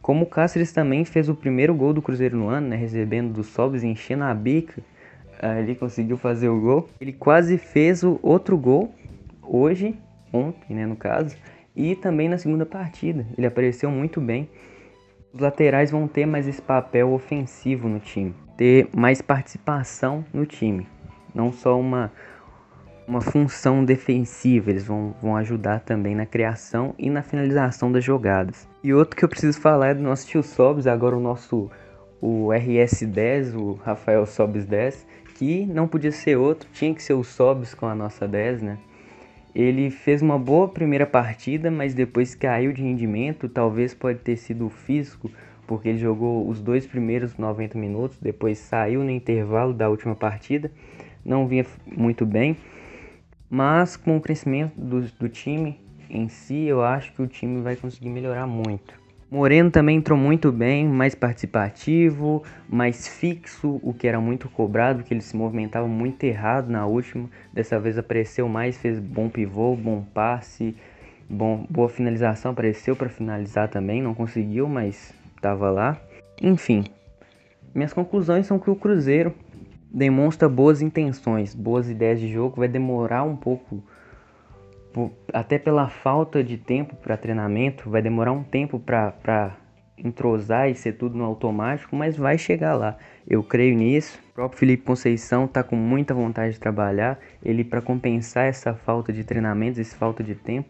Como 0.00 0.24
o 0.24 0.26
Cáceres 0.26 0.72
também 0.72 1.04
fez 1.04 1.28
o 1.28 1.34
primeiro 1.34 1.74
gol 1.74 1.92
do 1.92 2.02
Cruzeiro 2.02 2.36
no 2.36 2.48
ano, 2.48 2.68
né? 2.68 2.76
Recebendo 2.76 3.32
do 3.32 3.42
Sobs 3.42 3.82
e 3.82 3.86
enchendo 3.86 4.24
a 4.24 4.34
bica, 4.34 4.82
ele 5.58 5.74
conseguiu 5.74 6.16
fazer 6.16 6.48
o 6.48 6.60
gol. 6.60 6.88
Ele 7.00 7.12
quase 7.12 7.56
fez 7.58 8.02
o 8.02 8.18
outro 8.22 8.56
gol 8.56 8.94
hoje, 9.42 9.98
ontem, 10.32 10.74
né, 10.74 10.86
no 10.86 10.96
caso, 10.96 11.36
e 11.74 11.96
também 11.96 12.28
na 12.28 12.38
segunda 12.38 12.66
partida. 12.66 13.26
Ele 13.36 13.46
apareceu 13.46 13.90
muito 13.90 14.20
bem. 14.20 14.48
Os 15.32 15.40
laterais 15.40 15.90
vão 15.90 16.06
ter 16.06 16.26
mais 16.26 16.46
esse 16.46 16.62
papel 16.62 17.12
ofensivo 17.12 17.88
no 17.88 17.98
time 17.98 18.34
ter 18.56 18.88
mais 18.94 19.20
participação 19.20 20.24
no 20.32 20.46
time, 20.46 20.86
não 21.34 21.52
só 21.52 21.78
uma, 21.78 22.12
uma 23.06 23.20
função 23.20 23.84
defensiva, 23.84 24.70
eles 24.70 24.84
vão, 24.84 25.14
vão 25.20 25.36
ajudar 25.36 25.80
também 25.80 26.14
na 26.14 26.26
criação 26.26 26.94
e 26.98 27.10
na 27.10 27.22
finalização 27.22 27.92
das 27.92 28.04
jogadas. 28.04 28.68
E 28.82 28.92
outro 28.92 29.16
que 29.16 29.24
eu 29.24 29.28
preciso 29.28 29.60
falar 29.60 29.88
é 29.88 29.94
do 29.94 30.02
nosso 30.02 30.26
tio 30.26 30.42
Sobs, 30.42 30.86
agora 30.86 31.16
o 31.16 31.20
nosso 31.20 31.70
o 32.20 32.48
RS10, 32.48 33.54
o 33.54 33.74
Rafael 33.74 34.24
Sobs 34.24 34.64
10, 34.64 35.06
que 35.34 35.66
não 35.66 35.86
podia 35.86 36.10
ser 36.10 36.36
outro, 36.36 36.68
tinha 36.72 36.94
que 36.94 37.02
ser 37.02 37.12
o 37.12 37.22
Sobs 37.22 37.74
com 37.74 37.86
a 37.86 37.94
nossa 37.94 38.26
10, 38.26 38.62
né? 38.62 38.78
Ele 39.54 39.90
fez 39.90 40.22
uma 40.22 40.38
boa 40.38 40.66
primeira 40.66 41.06
partida, 41.06 41.70
mas 41.70 41.92
depois 41.92 42.34
caiu 42.34 42.72
de 42.72 42.82
rendimento, 42.82 43.48
talvez 43.48 43.92
pode 43.92 44.20
ter 44.20 44.36
sido 44.36 44.66
o 44.66 44.70
físico 44.70 45.30
porque 45.66 45.88
ele 45.88 45.98
jogou 45.98 46.48
os 46.48 46.60
dois 46.60 46.86
primeiros 46.86 47.36
90 47.36 47.78
minutos, 47.78 48.18
depois 48.18 48.58
saiu 48.58 49.02
no 49.02 49.10
intervalo 49.10 49.72
da 49.72 49.88
última 49.88 50.14
partida, 50.14 50.70
não 51.24 51.46
vinha 51.46 51.64
muito 51.86 52.26
bem, 52.26 52.56
mas 53.54 53.96
com 53.96 54.16
o 54.16 54.20
crescimento 54.20 54.72
do, 54.76 55.02
do 55.02 55.28
time 55.28 55.78
em 56.10 56.28
si, 56.28 56.64
eu 56.64 56.82
acho 56.82 57.12
que 57.12 57.22
o 57.22 57.26
time 57.28 57.62
vai 57.62 57.76
conseguir 57.76 58.08
melhorar 58.08 58.48
muito. 58.48 59.00
Moreno 59.30 59.70
também 59.70 59.98
entrou 59.98 60.18
muito 60.18 60.50
bem, 60.50 60.88
mais 60.88 61.14
participativo, 61.14 62.42
mais 62.68 63.06
fixo, 63.06 63.78
o 63.80 63.94
que 63.94 64.08
era 64.08 64.20
muito 64.20 64.48
cobrado, 64.48 65.04
que 65.04 65.14
ele 65.14 65.20
se 65.20 65.36
movimentava 65.36 65.86
muito 65.86 66.24
errado 66.24 66.68
na 66.68 66.84
última. 66.84 67.30
Dessa 67.52 67.78
vez 67.78 67.96
apareceu 67.96 68.48
mais, 68.48 68.76
fez 68.76 68.98
bom 68.98 69.28
pivô, 69.28 69.76
bom 69.76 70.02
passe, 70.02 70.74
bom, 71.30 71.64
boa 71.70 71.88
finalização, 71.88 72.50
apareceu 72.50 72.96
para 72.96 73.08
finalizar 73.08 73.68
também, 73.68 74.02
não 74.02 74.14
conseguiu, 74.14 74.68
mas 74.68 75.14
estava 75.36 75.70
lá. 75.70 75.96
Enfim, 76.42 76.84
minhas 77.72 77.92
conclusões 77.92 78.46
são 78.46 78.58
que 78.58 78.68
o 78.68 78.74
Cruzeiro 78.74 79.32
demonstra 79.94 80.48
boas 80.48 80.82
intenções, 80.82 81.54
boas 81.54 81.88
ideias 81.88 82.18
de 82.18 82.28
jogo, 82.28 82.56
vai 82.56 82.66
demorar 82.66 83.22
um 83.22 83.36
pouco 83.36 83.80
até 85.32 85.56
pela 85.56 85.88
falta 85.88 86.42
de 86.42 86.58
tempo 86.58 86.96
para 86.96 87.16
treinamento, 87.16 87.88
vai 87.88 88.02
demorar 88.02 88.32
um 88.32 88.42
tempo 88.42 88.78
para 88.78 89.56
entrosar 89.96 90.68
e 90.68 90.74
ser 90.74 90.94
tudo 90.94 91.16
no 91.16 91.24
automático, 91.24 91.94
mas 91.94 92.16
vai 92.16 92.36
chegar 92.36 92.74
lá. 92.74 92.96
Eu 93.26 93.42
creio 93.42 93.76
nisso. 93.76 94.18
O 94.30 94.34
próprio 94.34 94.58
Felipe 94.58 94.84
Conceição 94.84 95.44
está 95.44 95.62
com 95.62 95.76
muita 95.76 96.12
vontade 96.12 96.54
de 96.54 96.60
trabalhar. 96.60 97.18
Ele, 97.42 97.64
para 97.64 97.80
compensar 97.80 98.46
essa 98.46 98.74
falta 98.74 99.12
de 99.12 99.24
treinamento, 99.24 99.80
essa 99.80 99.96
falta 99.96 100.22
de 100.22 100.34
tempo, 100.34 100.68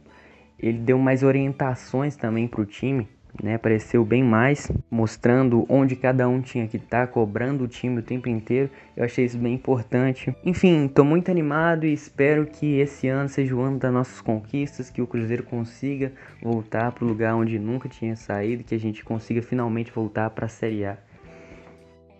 ele 0.58 0.78
deu 0.78 0.98
mais 0.98 1.22
orientações 1.22 2.16
também 2.16 2.46
para 2.46 2.60
o 2.60 2.66
time 2.66 3.08
né? 3.42 3.54
Apareceu 3.54 4.04
bem 4.04 4.22
mais, 4.22 4.70
mostrando 4.90 5.64
onde 5.68 5.96
cada 5.96 6.28
um 6.28 6.40
tinha 6.40 6.66
que 6.66 6.76
estar, 6.76 7.06
tá, 7.06 7.12
cobrando 7.12 7.64
o 7.64 7.68
time 7.68 7.98
o 7.98 8.02
tempo 8.02 8.28
inteiro. 8.28 8.70
Eu 8.96 9.04
achei 9.04 9.24
isso 9.24 9.38
bem 9.38 9.54
importante. 9.54 10.34
Enfim, 10.44 10.86
estou 10.86 11.04
muito 11.04 11.30
animado 11.30 11.84
e 11.84 11.92
espero 11.92 12.46
que 12.46 12.78
esse 12.78 13.08
ano 13.08 13.28
seja 13.28 13.54
o 13.54 13.60
ano 13.60 13.78
das 13.78 13.92
nossas 13.92 14.20
conquistas, 14.20 14.90
que 14.90 15.02
o 15.02 15.06
Cruzeiro 15.06 15.42
consiga 15.42 16.12
voltar 16.42 16.92
para 16.92 17.04
o 17.04 17.08
lugar 17.08 17.34
onde 17.34 17.58
nunca 17.58 17.88
tinha 17.88 18.16
saído, 18.16 18.64
que 18.64 18.74
a 18.74 18.80
gente 18.80 19.04
consiga 19.04 19.42
finalmente 19.42 19.90
voltar 19.90 20.30
para 20.30 20.46
a 20.46 20.48
Série 20.48 20.84
A. 20.84 20.96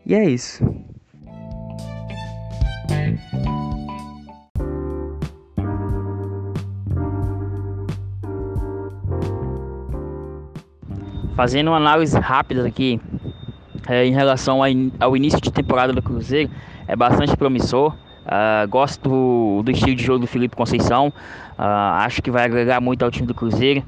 E 0.06 0.14
é 0.14 0.24
isso. 0.24 0.62
Fazendo 11.36 11.68
uma 11.68 11.76
análise 11.78 12.16
rápida 12.18 12.66
aqui 12.66 13.00
é, 13.88 14.06
em 14.06 14.12
relação 14.12 14.60
ao 15.00 15.16
início 15.16 15.40
de 15.40 15.52
temporada 15.52 15.92
do 15.92 16.00
Cruzeiro, 16.00 16.50
é 16.86 16.94
bastante 16.94 17.36
promissor. 17.36 17.94
Uh, 18.24 18.66
gosto 18.68 19.06
do, 19.06 19.62
do, 19.62 19.70
estilo 19.70 19.96
de 19.96 20.02
jogo 20.02 20.20
do 20.20 20.26
Felipe 20.26 20.56
Conceição. 20.56 21.08
Uh, 21.08 21.62
acho 21.98 22.22
que 22.22 22.30
vai 22.30 22.44
agregar 22.44 22.80
muito 22.80 23.04
ao 23.04 23.10
time 23.10 23.26
do 23.26 23.34
Cruzeiro. 23.34 23.82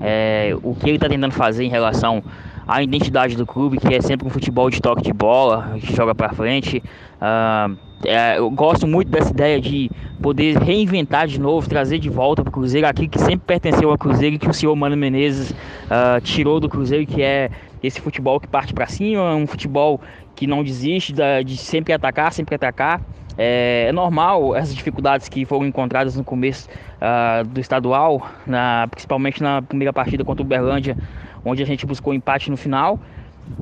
É, 0.00 0.56
o 0.62 0.74
que 0.74 0.88
ele 0.88 0.96
está 0.96 1.08
tentando 1.08 1.32
fazer 1.32 1.64
em 1.64 1.68
relação 1.68 2.22
à 2.66 2.82
identidade 2.82 3.36
do 3.36 3.46
clube, 3.46 3.78
que 3.78 3.94
é 3.94 4.00
sempre 4.00 4.26
um 4.26 4.30
futebol 4.30 4.68
de 4.68 4.80
toque 4.80 5.02
de 5.02 5.12
bola, 5.12 5.76
que 5.80 5.94
joga 5.94 6.14
para 6.14 6.32
frente. 6.32 6.82
Uh, 7.16 7.76
é, 8.04 8.38
eu 8.38 8.50
gosto 8.50 8.86
muito 8.86 9.08
dessa 9.10 9.30
ideia 9.30 9.60
de 9.60 9.90
poder 10.20 10.58
reinventar 10.58 11.26
de 11.26 11.40
novo, 11.40 11.68
trazer 11.68 11.98
de 11.98 12.10
volta 12.10 12.42
para 12.42 12.50
o 12.50 12.52
Cruzeiro 12.52 12.86
aquilo 12.86 13.08
que 13.08 13.18
sempre 13.18 13.40
pertenceu 13.46 13.90
ao 13.90 13.96
Cruzeiro 13.96 14.36
e 14.36 14.38
que 14.38 14.48
o 14.48 14.52
senhor 14.52 14.74
Mano 14.76 14.96
Menezes 14.96 15.50
uh, 15.50 16.20
tirou 16.22 16.60
do 16.60 16.68
Cruzeiro, 16.68 17.06
que 17.06 17.22
é 17.22 17.50
esse 17.82 18.00
futebol 18.00 18.40
que 18.40 18.48
parte 18.48 18.74
para 18.74 18.86
cima, 18.86 19.34
um 19.34 19.46
futebol 19.46 20.00
que 20.34 20.46
não 20.46 20.62
desiste 20.62 21.14
de 21.44 21.56
sempre 21.56 21.92
atacar, 21.92 22.32
sempre 22.32 22.54
atacar. 22.54 23.00
É, 23.38 23.86
é, 23.88 23.92
normal 23.92 24.56
essas 24.56 24.74
dificuldades 24.74 25.28
que 25.28 25.44
foram 25.44 25.66
encontradas 25.66 26.16
no 26.16 26.24
começo 26.24 26.68
uh, 26.96 27.46
do 27.46 27.60
estadual, 27.60 28.26
na, 28.46 28.88
principalmente 28.90 29.42
na 29.42 29.60
primeira 29.60 29.92
partida 29.92 30.24
contra 30.24 30.42
o 30.42 30.46
Berlândia, 30.46 30.96
onde 31.46 31.62
a 31.62 31.66
gente 31.66 31.86
buscou 31.86 32.12
empate 32.12 32.50
no 32.50 32.56
final. 32.56 32.98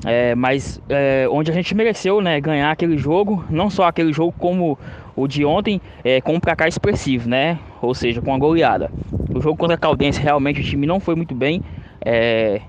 É, 0.03 0.33
mas 0.33 0.81
é, 0.89 1.27
onde 1.29 1.51
a 1.51 1.53
gente 1.53 1.75
mereceu 1.75 2.19
né, 2.19 2.41
ganhar 2.41 2.71
aquele 2.71 2.97
jogo, 2.97 3.45
não 3.51 3.69
só 3.69 3.85
aquele 3.85 4.11
jogo 4.11 4.33
como 4.37 4.77
o 5.15 5.27
de 5.27 5.45
ontem, 5.45 5.79
é, 6.03 6.19
com 6.19 6.33
um 6.33 6.39
placar 6.39 6.67
expressivo, 6.67 7.29
né? 7.29 7.59
Ou 7.81 7.93
seja, 7.93 8.19
com 8.19 8.33
a 8.33 8.37
goleada. 8.37 8.91
O 9.33 9.39
jogo 9.39 9.55
contra 9.55 9.75
a 9.75 9.77
Caldense 9.77 10.19
realmente 10.19 10.59
o 10.59 10.63
time 10.63 10.87
não 10.87 10.99
foi 10.99 11.13
muito 11.15 11.35
bem 11.35 11.61
é, 12.03 12.61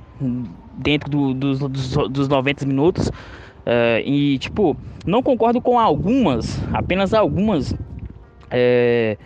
dentro 0.76 1.08
do, 1.10 1.32
dos, 1.32 1.58
dos, 1.58 2.08
dos 2.10 2.28
90 2.28 2.66
minutos. 2.66 3.10
É, 3.64 4.02
e 4.04 4.38
tipo, 4.38 4.76
não 5.06 5.22
concordo 5.22 5.60
com 5.60 5.80
algumas, 5.80 6.62
apenas 6.72 7.14
algumas 7.14 7.74
é, 8.50 9.16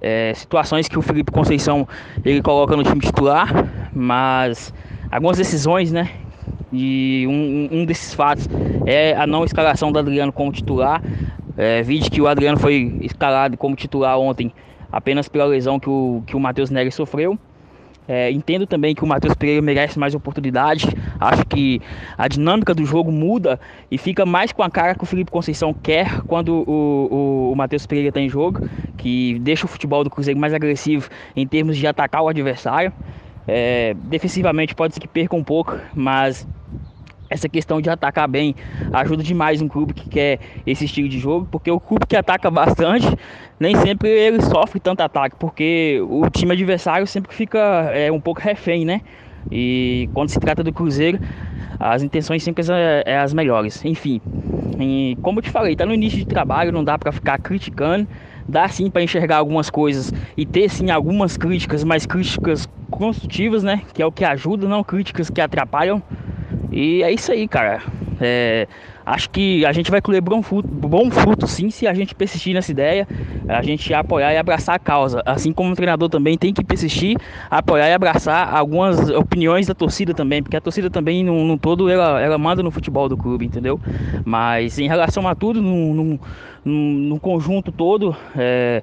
é, 0.00 0.32
situações 0.34 0.88
que 0.88 0.98
o 0.98 1.02
Felipe 1.02 1.30
Conceição 1.30 1.86
ele 2.24 2.42
coloca 2.42 2.76
no 2.76 2.82
time 2.82 3.00
titular, 3.00 3.48
mas 3.94 4.74
algumas 5.10 5.36
decisões, 5.36 5.92
né, 5.92 6.10
e 6.72 7.26
um, 7.26 7.80
um 7.80 7.84
desses 7.84 8.14
fatos 8.14 8.48
é 8.86 9.14
a 9.14 9.26
não 9.26 9.44
escalação 9.44 9.90
do 9.90 9.98
Adriano 9.98 10.32
como 10.32 10.52
titular. 10.52 11.02
É, 11.56 11.82
vide 11.82 12.10
que 12.10 12.20
o 12.20 12.28
Adriano 12.28 12.58
foi 12.58 12.96
escalado 13.02 13.56
como 13.56 13.74
titular 13.74 14.18
ontem 14.18 14.52
apenas 14.90 15.28
pela 15.28 15.44
lesão 15.44 15.78
que 15.78 15.90
o, 15.90 16.22
que 16.26 16.36
o 16.36 16.40
Matheus 16.40 16.70
Neres 16.70 16.94
sofreu. 16.94 17.38
É, 18.08 18.30
entendo 18.30 18.66
também 18.66 18.92
que 18.94 19.04
o 19.04 19.06
Matheus 19.06 19.34
Pereira 19.34 19.62
merece 19.62 19.98
mais 19.98 20.14
oportunidade. 20.14 20.86
Acho 21.20 21.44
que 21.46 21.80
a 22.16 22.26
dinâmica 22.26 22.74
do 22.74 22.84
jogo 22.84 23.12
muda 23.12 23.60
e 23.90 23.98
fica 23.98 24.24
mais 24.24 24.52
com 24.52 24.62
a 24.62 24.70
cara 24.70 24.94
que 24.94 25.04
o 25.04 25.06
Felipe 25.06 25.30
Conceição 25.30 25.72
quer 25.72 26.22
quando 26.22 26.64
o, 26.66 27.08
o, 27.10 27.52
o 27.52 27.56
Matheus 27.56 27.86
Pereira 27.86 28.08
está 28.08 28.20
em 28.20 28.28
jogo, 28.28 28.68
que 28.96 29.38
deixa 29.40 29.64
o 29.64 29.68
futebol 29.68 30.02
do 30.02 30.10
Cruzeiro 30.10 30.40
mais 30.40 30.54
agressivo 30.54 31.08
em 31.36 31.46
termos 31.46 31.76
de 31.76 31.86
atacar 31.86 32.22
o 32.22 32.28
adversário. 32.28 32.92
É, 33.52 33.94
defensivamente 34.04 34.76
pode 34.76 34.94
ser 34.94 35.00
que 35.00 35.08
perca 35.08 35.34
um 35.34 35.42
pouco, 35.42 35.76
mas 35.92 36.46
essa 37.28 37.48
questão 37.48 37.80
de 37.80 37.90
atacar 37.90 38.28
bem 38.28 38.54
ajuda 38.92 39.24
demais 39.24 39.60
um 39.60 39.66
clube 39.66 39.92
que 39.92 40.08
quer 40.08 40.38
esse 40.64 40.84
estilo 40.84 41.08
de 41.08 41.18
jogo, 41.18 41.48
porque 41.50 41.68
o 41.68 41.80
clube 41.80 42.06
que 42.06 42.14
ataca 42.14 42.48
bastante, 42.48 43.08
nem 43.58 43.74
sempre 43.74 44.08
ele 44.08 44.40
sofre 44.40 44.78
tanto 44.78 45.00
ataque, 45.00 45.34
porque 45.36 46.00
o 46.08 46.30
time 46.30 46.52
adversário 46.52 47.08
sempre 47.08 47.34
fica 47.34 47.58
é, 47.92 48.12
um 48.12 48.20
pouco 48.20 48.40
refém, 48.40 48.84
né? 48.84 49.00
E 49.50 50.08
quando 50.14 50.28
se 50.28 50.38
trata 50.38 50.62
do 50.62 50.72
Cruzeiro, 50.72 51.18
as 51.80 52.04
intenções 52.04 52.44
sempre 52.44 52.64
é, 52.70 53.02
é 53.04 53.18
as 53.18 53.34
melhores. 53.34 53.84
Enfim, 53.84 54.20
como 55.22 55.40
eu 55.40 55.42
te 55.42 55.50
falei, 55.50 55.74
tá 55.74 55.84
no 55.84 55.92
início 55.92 56.18
de 56.18 56.26
trabalho, 56.26 56.70
não 56.70 56.84
dá 56.84 56.96
para 56.96 57.10
ficar 57.10 57.38
criticando, 57.38 58.06
dá 58.50 58.68
sim 58.68 58.90
para 58.90 59.02
enxergar 59.02 59.38
algumas 59.38 59.70
coisas 59.70 60.12
e 60.36 60.44
ter 60.44 60.68
sim 60.68 60.90
algumas 60.90 61.36
críticas, 61.36 61.84
mas 61.84 62.04
críticas 62.04 62.68
construtivas, 62.90 63.62
né? 63.62 63.82
Que 63.94 64.02
é 64.02 64.06
o 64.06 64.12
que 64.12 64.24
ajuda, 64.24 64.68
não 64.68 64.82
críticas 64.82 65.30
que 65.30 65.40
atrapalham. 65.40 66.02
E 66.70 67.02
é 67.02 67.10
isso 67.12 67.32
aí, 67.32 67.48
cara. 67.48 67.80
É, 68.20 68.66
acho 69.10 69.28
que 69.30 69.66
a 69.66 69.72
gente 69.72 69.90
vai 69.90 70.00
colher 70.00 70.20
bom 70.20 70.40
fruto, 70.40 70.68
bom 70.68 71.10
fruto 71.10 71.46
sim 71.46 71.68
se 71.68 71.86
a 71.86 71.92
gente 71.92 72.14
persistir 72.14 72.54
nessa 72.54 72.70
ideia, 72.70 73.08
a 73.48 73.60
gente 73.62 73.92
apoiar 73.92 74.32
e 74.32 74.38
abraçar 74.38 74.76
a 74.76 74.78
causa. 74.78 75.22
Assim 75.26 75.52
como 75.52 75.72
o 75.72 75.74
treinador 75.74 76.08
também 76.08 76.38
tem 76.38 76.54
que 76.54 76.62
persistir, 76.62 77.16
apoiar 77.50 77.88
e 77.88 77.92
abraçar 77.92 78.54
algumas 78.54 79.10
opiniões 79.10 79.66
da 79.66 79.74
torcida 79.74 80.14
também, 80.14 80.42
porque 80.42 80.56
a 80.56 80.60
torcida 80.60 80.88
também 80.88 81.24
no, 81.24 81.44
no 81.44 81.58
todo 81.58 81.90
ela, 81.90 82.20
ela 82.20 82.38
manda 82.38 82.62
no 82.62 82.70
futebol 82.70 83.08
do 83.08 83.16
clube, 83.16 83.44
entendeu? 83.44 83.80
Mas 84.24 84.78
em 84.78 84.86
relação 84.86 85.26
a 85.26 85.34
tudo, 85.34 85.60
no, 85.60 85.94
no, 85.94 86.20
no 86.64 87.20
conjunto 87.20 87.72
todo, 87.72 88.14
é, 88.36 88.82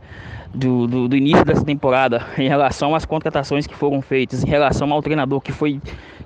do, 0.54 0.88
do, 0.88 1.08
do, 1.08 1.16
início 1.16 1.46
dessa 1.46 1.64
temporada, 1.64 2.26
em 2.38 2.48
relação 2.48 2.96
às 2.96 3.06
contratações 3.06 3.66
que 3.66 3.76
foram 3.76 4.02
feitas, 4.02 4.44
em 4.44 4.48
relação 4.48 4.92
ao 4.92 5.02
treinador 5.02 5.40
que 5.40 5.52
foi 5.52 5.80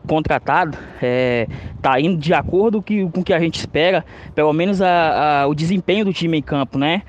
contratado, 0.08 0.78
é, 1.02 1.48
tá 1.82 2.00
indo 2.00 2.18
de 2.18 2.34
acordo 2.34 2.82
com 2.82 3.20
o 3.20 3.24
que 3.24 3.34
a 3.34 3.40
gente 3.40 3.60
espera, 3.60 4.06
pelo 4.34 4.52
menos 4.54 4.82
a, 4.82 5.42
a, 5.42 5.48
o 5.48 5.56
desempenho 5.56 6.06
do 6.06 6.14
time 6.14 6.38
em 6.38 6.42
campo, 6.42 6.78
né? 6.78 7.04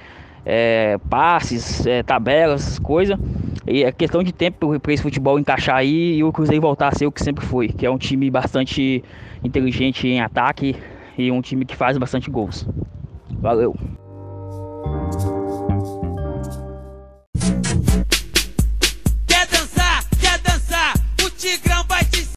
É, 0.45 0.99
passes, 1.09 1.87
é, 1.87 2.03
tabelas, 2.03 2.63
essas 2.63 2.79
coisas. 2.79 3.19
E 3.67 3.85
é 3.85 3.93
questão 3.93 4.23
de 4.23 4.33
tempo 4.33 4.79
para 4.81 4.93
esse 4.93 5.03
futebol 5.03 5.39
encaixar 5.39 5.77
aí 5.77 6.17
e 6.17 6.25
o 6.25 6.33
Cruzeiro 6.33 6.61
voltar 6.61 6.89
a 6.89 6.93
ser 6.93 7.07
o 7.07 7.13
que 7.13 7.23
sempre 7.23 7.45
foi, 7.45 7.69
que 7.69 7.87
é 7.87 7.91
um 7.91 7.99
time 7.99 8.29
bastante 8.31 9.05
inteligente 9.45 10.09
em 10.09 10.21
ataque 10.21 10.77
e 11.17 11.31
um 11.31 11.41
time 11.41 11.65
que 11.65 11.77
faz 11.77 11.97
bastante 11.97 12.31
gols. 12.31 12.67
Valeu! 13.41 13.75